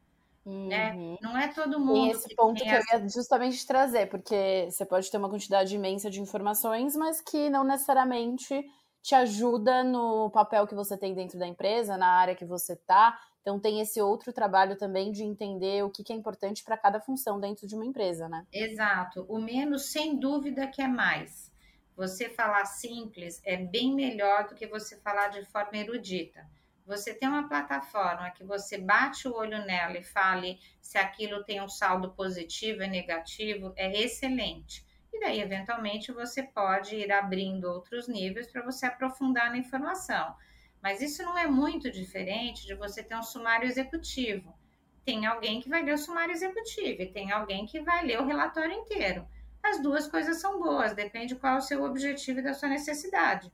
Né? 0.45 0.93
Uhum. 0.93 1.17
Não 1.21 1.37
é 1.37 1.47
todo 1.47 1.79
mundo. 1.79 2.07
E 2.07 2.11
esse 2.11 2.35
ponto 2.35 2.61
que 2.63 2.69
essa... 2.69 2.95
eu 2.95 3.01
ia 3.01 3.09
justamente 3.09 3.65
trazer, 3.65 4.07
porque 4.07 4.67
você 4.69 4.85
pode 4.85 5.09
ter 5.09 5.17
uma 5.17 5.29
quantidade 5.29 5.75
imensa 5.75 6.09
de 6.09 6.21
informações, 6.21 6.95
mas 6.95 7.21
que 7.21 7.49
não 7.49 7.63
necessariamente 7.63 8.63
te 9.01 9.15
ajuda 9.15 9.83
no 9.83 10.29
papel 10.29 10.67
que 10.67 10.75
você 10.75 10.97
tem 10.97 11.13
dentro 11.13 11.39
da 11.39 11.47
empresa, 11.47 11.97
na 11.97 12.07
área 12.07 12.35
que 12.35 12.45
você 12.45 12.73
está. 12.73 13.19
Então 13.41 13.59
tem 13.59 13.79
esse 13.79 14.01
outro 14.01 14.33
trabalho 14.33 14.77
também 14.77 15.11
de 15.11 15.23
entender 15.23 15.83
o 15.83 15.89
que, 15.89 16.03
que 16.03 16.13
é 16.13 16.15
importante 16.15 16.63
para 16.63 16.77
cada 16.77 16.99
função 16.99 17.39
dentro 17.39 17.65
de 17.65 17.75
uma 17.75 17.85
empresa, 17.85 18.27
né? 18.27 18.45
Exato. 18.51 19.25
O 19.29 19.39
menos, 19.39 19.91
sem 19.91 20.19
dúvida, 20.19 20.67
que 20.67 20.81
é 20.81 20.87
mais. 20.87 21.51
Você 21.95 22.29
falar 22.29 22.65
simples 22.65 23.41
é 23.43 23.57
bem 23.57 23.93
melhor 23.93 24.47
do 24.47 24.55
que 24.55 24.67
você 24.67 24.97
falar 25.01 25.29
de 25.29 25.43
forma 25.45 25.77
erudita. 25.77 26.47
Você 26.85 27.13
tem 27.13 27.29
uma 27.29 27.47
plataforma 27.47 28.31
que 28.31 28.43
você 28.43 28.77
bate 28.77 29.27
o 29.27 29.35
olho 29.35 29.63
nela 29.65 29.97
e 29.97 30.03
fale 30.03 30.59
se 30.81 30.97
aquilo 30.97 31.43
tem 31.43 31.61
um 31.61 31.67
saldo 31.67 32.11
positivo 32.11 32.81
ou 32.81 32.89
negativo, 32.89 33.73
é 33.75 34.01
excelente. 34.01 34.83
E 35.11 35.19
daí, 35.19 35.41
eventualmente, 35.41 36.11
você 36.11 36.43
pode 36.43 36.95
ir 36.95 37.11
abrindo 37.11 37.65
outros 37.65 38.07
níveis 38.07 38.51
para 38.51 38.63
você 38.63 38.85
aprofundar 38.85 39.49
na 39.49 39.57
informação. 39.57 40.35
Mas 40.81 41.01
isso 41.01 41.23
não 41.23 41.37
é 41.37 41.47
muito 41.47 41.91
diferente 41.91 42.65
de 42.65 42.75
você 42.75 43.03
ter 43.03 43.15
um 43.15 43.23
sumário 43.23 43.67
executivo. 43.67 44.57
Tem 45.03 45.25
alguém 45.25 45.59
que 45.59 45.69
vai 45.69 45.83
ler 45.83 45.93
o 45.93 45.97
sumário 45.97 46.31
executivo 46.31 47.01
e 47.01 47.11
tem 47.11 47.31
alguém 47.31 47.65
que 47.65 47.81
vai 47.81 48.05
ler 48.05 48.21
o 48.21 48.25
relatório 48.25 48.73
inteiro. 48.73 49.27
As 49.61 49.81
duas 49.81 50.07
coisas 50.07 50.39
são 50.39 50.59
boas, 50.59 50.93
depende 50.93 51.35
qual 51.35 51.55
é 51.55 51.57
o 51.57 51.61
seu 51.61 51.83
objetivo 51.83 52.39
e 52.39 52.43
da 52.43 52.53
sua 52.53 52.69
necessidade. 52.69 53.51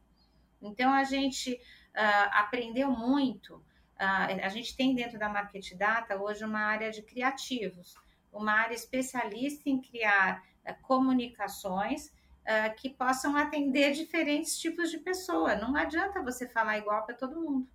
Então, 0.62 0.94
a 0.94 1.04
gente 1.04 1.54
uh, 1.54 2.30
aprendeu 2.32 2.91
muito. 2.91 3.56
Uh, 3.56 4.44
a 4.44 4.50
gente 4.50 4.76
tem 4.76 4.94
dentro 4.94 5.18
da 5.18 5.30
Market 5.30 5.74
Data 5.76 6.22
hoje 6.22 6.44
uma 6.44 6.60
área 6.60 6.91
de 6.91 7.02
criativos, 7.02 7.96
uma 8.32 8.54
área 8.54 8.76
especialista 8.76 9.70
em 9.70 9.82
criar 9.82 10.44
comunicações 10.73 12.08
uh, 12.08 12.75
que 12.78 12.89
possam 12.89 13.36
atender 13.36 13.91
diferentes 13.91 14.58
tipos 14.58 14.89
de 14.89 14.97
pessoa. 14.97 15.56
Não 15.56 15.75
adianta 15.75 16.21
você 16.21 16.47
falar 16.47 16.78
igual 16.78 17.06
para 17.06 17.15
todo 17.15 17.41
mundo. 17.41 17.67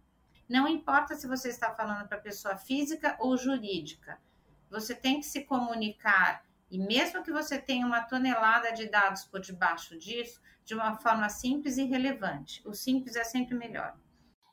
Não 0.49 0.67
importa 0.67 1.15
se 1.15 1.27
você 1.27 1.49
está 1.49 1.73
falando 1.75 2.09
para 2.09 2.19
pessoa 2.19 2.57
física 2.57 3.17
ou 3.21 3.37
jurídica. 3.37 4.21
Você 4.69 4.95
tem 4.95 5.21
que 5.21 5.27
se 5.27 5.45
comunicar 5.45 6.45
e 6.71 6.79
mesmo 6.79 7.23
que 7.23 7.33
você 7.33 7.59
tenha 7.59 7.87
uma 7.87 8.03
tonelada 8.03 8.73
de 8.73 8.87
dados 8.89 9.25
por 9.25 9.41
debaixo 9.41 9.99
disso, 9.99 10.41
de 10.65 10.75
uma 10.75 10.97
forma 10.97 11.29
simples 11.29 11.77
e 11.77 11.85
relevante. 11.85 12.63
O 12.67 12.73
simples 12.73 13.17
é 13.17 13.25
sempre 13.25 13.57
melhor. 13.57 13.97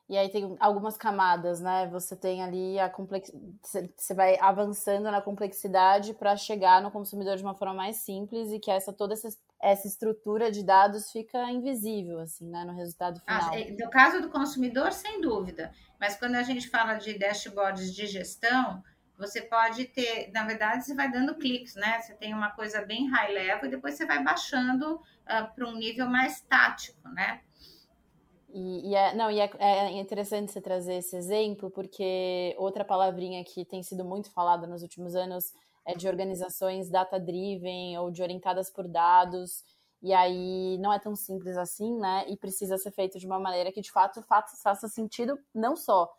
E 0.08 0.16
aí 0.16 0.30
tem 0.30 0.56
algumas 0.58 0.96
camadas, 0.96 1.60
né? 1.60 1.86
Você 1.88 2.16
tem 2.16 2.42
ali 2.42 2.78
a 2.80 2.88
complexidade, 2.88 3.92
você 3.94 4.14
vai 4.14 4.38
avançando 4.40 5.10
na 5.10 5.20
complexidade 5.20 6.14
para 6.14 6.34
chegar 6.34 6.80
no 6.80 6.90
consumidor 6.90 7.36
de 7.36 7.42
uma 7.42 7.54
forma 7.54 7.74
mais 7.74 7.96
simples 7.96 8.50
e 8.50 8.58
que 8.58 8.70
essa 8.70 8.90
toda 8.90 9.12
essa, 9.12 9.28
essa 9.60 9.86
estrutura 9.86 10.50
de 10.50 10.64
dados 10.64 11.12
fica 11.12 11.50
invisível, 11.50 12.20
assim, 12.20 12.48
né? 12.48 12.64
No 12.64 12.72
resultado 12.72 13.20
ah, 13.26 13.50
final. 13.50 13.54
Ah, 13.54 13.84
no 13.84 13.90
caso 13.90 14.22
do 14.22 14.30
consumidor, 14.30 14.92
sem 14.92 15.20
dúvida. 15.20 15.72
Mas 16.00 16.16
quando 16.16 16.36
a 16.36 16.42
gente 16.42 16.70
fala 16.70 16.94
de 16.94 17.18
dashboards 17.18 17.94
de 17.94 18.06
gestão, 18.06 18.82
você 19.18 19.42
pode 19.42 19.84
ter, 19.86 20.30
na 20.32 20.44
verdade, 20.44 20.84
você 20.84 20.94
vai 20.94 21.10
dando 21.10 21.34
cliques, 21.34 21.74
né? 21.74 22.00
Você 22.00 22.14
tem 22.14 22.32
uma 22.32 22.50
coisa 22.52 22.80
bem 22.80 23.10
high 23.10 23.32
level 23.32 23.66
e 23.66 23.70
depois 23.70 23.94
você 23.94 24.06
vai 24.06 24.22
baixando 24.22 24.94
uh, 24.94 25.54
para 25.54 25.66
um 25.66 25.76
nível 25.76 26.06
mais 26.06 26.40
tático, 26.40 27.06
né? 27.10 27.40
E, 28.50 28.90
e, 28.90 28.94
é, 28.94 29.14
não, 29.14 29.30
e 29.30 29.40
é, 29.40 29.50
é, 29.58 30.00
interessante 30.00 30.52
você 30.52 30.60
trazer 30.60 30.94
esse 30.94 31.16
exemplo, 31.16 31.70
porque 31.70 32.54
outra 32.58 32.84
palavrinha 32.84 33.44
que 33.44 33.64
tem 33.64 33.82
sido 33.82 34.04
muito 34.04 34.30
falada 34.30 34.66
nos 34.66 34.82
últimos 34.82 35.14
anos 35.14 35.52
é 35.84 35.94
de 35.94 36.08
organizações 36.08 36.88
data-driven 36.88 37.98
ou 37.98 38.10
de 38.10 38.22
orientadas 38.22 38.70
por 38.70 38.88
dados, 38.88 39.64
e 40.02 40.14
aí 40.14 40.78
não 40.78 40.92
é 40.92 40.98
tão 40.98 41.14
simples 41.14 41.56
assim, 41.56 41.98
né? 41.98 42.24
E 42.28 42.36
precisa 42.36 42.78
ser 42.78 42.90
feito 42.90 43.18
de 43.18 43.26
uma 43.26 43.38
maneira 43.38 43.72
que 43.72 43.80
de 43.80 43.90
fato 43.90 44.22
faça 44.22 44.88
sentido 44.88 45.38
não 45.54 45.76
só 45.76 46.10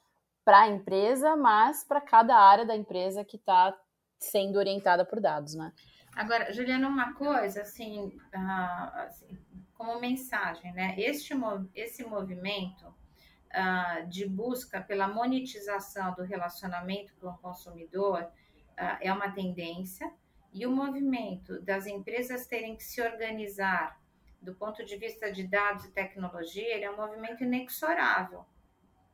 para 0.43 0.61
a 0.61 0.67
empresa, 0.67 1.35
mas 1.35 1.83
para 1.83 2.01
cada 2.01 2.35
área 2.35 2.65
da 2.65 2.75
empresa 2.75 3.23
que 3.23 3.37
está 3.37 3.75
sendo 4.19 4.57
orientada 4.57 5.05
por 5.05 5.19
dados, 5.19 5.55
né? 5.55 5.71
Agora, 6.15 6.51
Juliana, 6.51 6.87
uma 6.87 7.13
coisa 7.13 7.61
assim, 7.61 8.07
uh, 8.07 8.97
assim 8.97 9.37
como 9.79 9.97
mensagem, 9.97 10.73
né? 10.73 10.93
Este, 10.97 11.33
esse 11.73 12.03
movimento 12.03 12.85
uh, 12.85 14.05
de 14.09 14.27
busca 14.27 14.81
pela 14.81 15.07
monetização 15.07 16.13
do 16.15 16.23
relacionamento 16.23 17.13
com 17.15 17.29
o 17.29 17.37
consumidor 17.37 18.23
uh, 18.23 18.97
é 18.99 19.13
uma 19.13 19.31
tendência 19.31 20.11
e 20.51 20.67
o 20.67 20.71
movimento 20.71 21.61
das 21.61 21.87
empresas 21.87 22.45
terem 22.45 22.75
que 22.75 22.83
se 22.83 23.01
organizar 23.01 23.97
do 24.41 24.53
ponto 24.53 24.83
de 24.83 24.97
vista 24.97 25.31
de 25.31 25.47
dados 25.47 25.85
e 25.85 25.91
tecnologia, 25.91 26.75
ele 26.75 26.83
é 26.83 26.91
um 26.91 26.97
movimento 26.97 27.45
inexorável. 27.45 28.45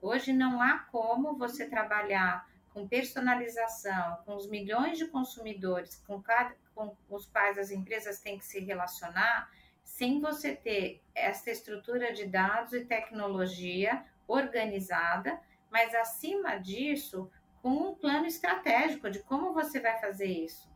Hoje 0.01 0.33
não 0.33 0.59
há 0.59 0.79
como 0.91 1.37
você 1.37 1.69
trabalhar 1.69 2.49
com 2.73 2.87
personalização, 2.87 4.17
com 4.25 4.35
os 4.35 4.49
milhões 4.49 4.97
de 4.97 5.05
consumidores 5.05 6.03
com, 6.07 6.19
cada, 6.23 6.55
com 6.73 6.95
os 7.07 7.27
quais 7.27 7.59
as 7.59 7.69
empresas 7.69 8.19
têm 8.19 8.39
que 8.39 8.45
se 8.45 8.59
relacionar, 8.59 9.47
sem 9.85 10.19
você 10.19 10.53
ter 10.53 11.01
essa 11.13 11.51
estrutura 11.51 12.11
de 12.11 12.25
dados 12.25 12.73
e 12.73 12.83
tecnologia 12.83 14.03
organizada, 14.27 15.39
mas 15.71 15.93
acima 15.93 16.57
disso, 16.57 17.31
com 17.61 17.69
um 17.69 17.95
plano 17.95 18.25
estratégico 18.25 19.09
de 19.09 19.19
como 19.19 19.53
você 19.53 19.79
vai 19.79 19.97
fazer 19.99 20.25
isso. 20.25 20.69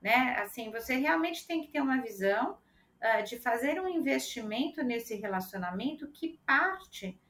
Né? 0.00 0.36
Assim, 0.40 0.70
você 0.70 0.96
realmente 0.96 1.46
tem 1.46 1.60
que 1.60 1.68
ter 1.68 1.80
uma 1.80 2.00
visão 2.00 2.58
uh, 3.00 3.22
de 3.22 3.38
fazer 3.38 3.80
um 3.80 3.88
investimento 3.88 4.82
nesse 4.82 5.14
relacionamento 5.14 6.10
que 6.10 6.40
parte 6.46 7.20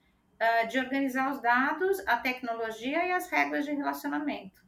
uh, 0.40 0.68
de 0.68 0.78
organizar 0.78 1.32
os 1.32 1.42
dados, 1.42 1.98
a 2.06 2.16
tecnologia 2.16 3.04
e 3.06 3.12
as 3.12 3.28
regras 3.28 3.64
de 3.64 3.72
relacionamento. 3.72 4.67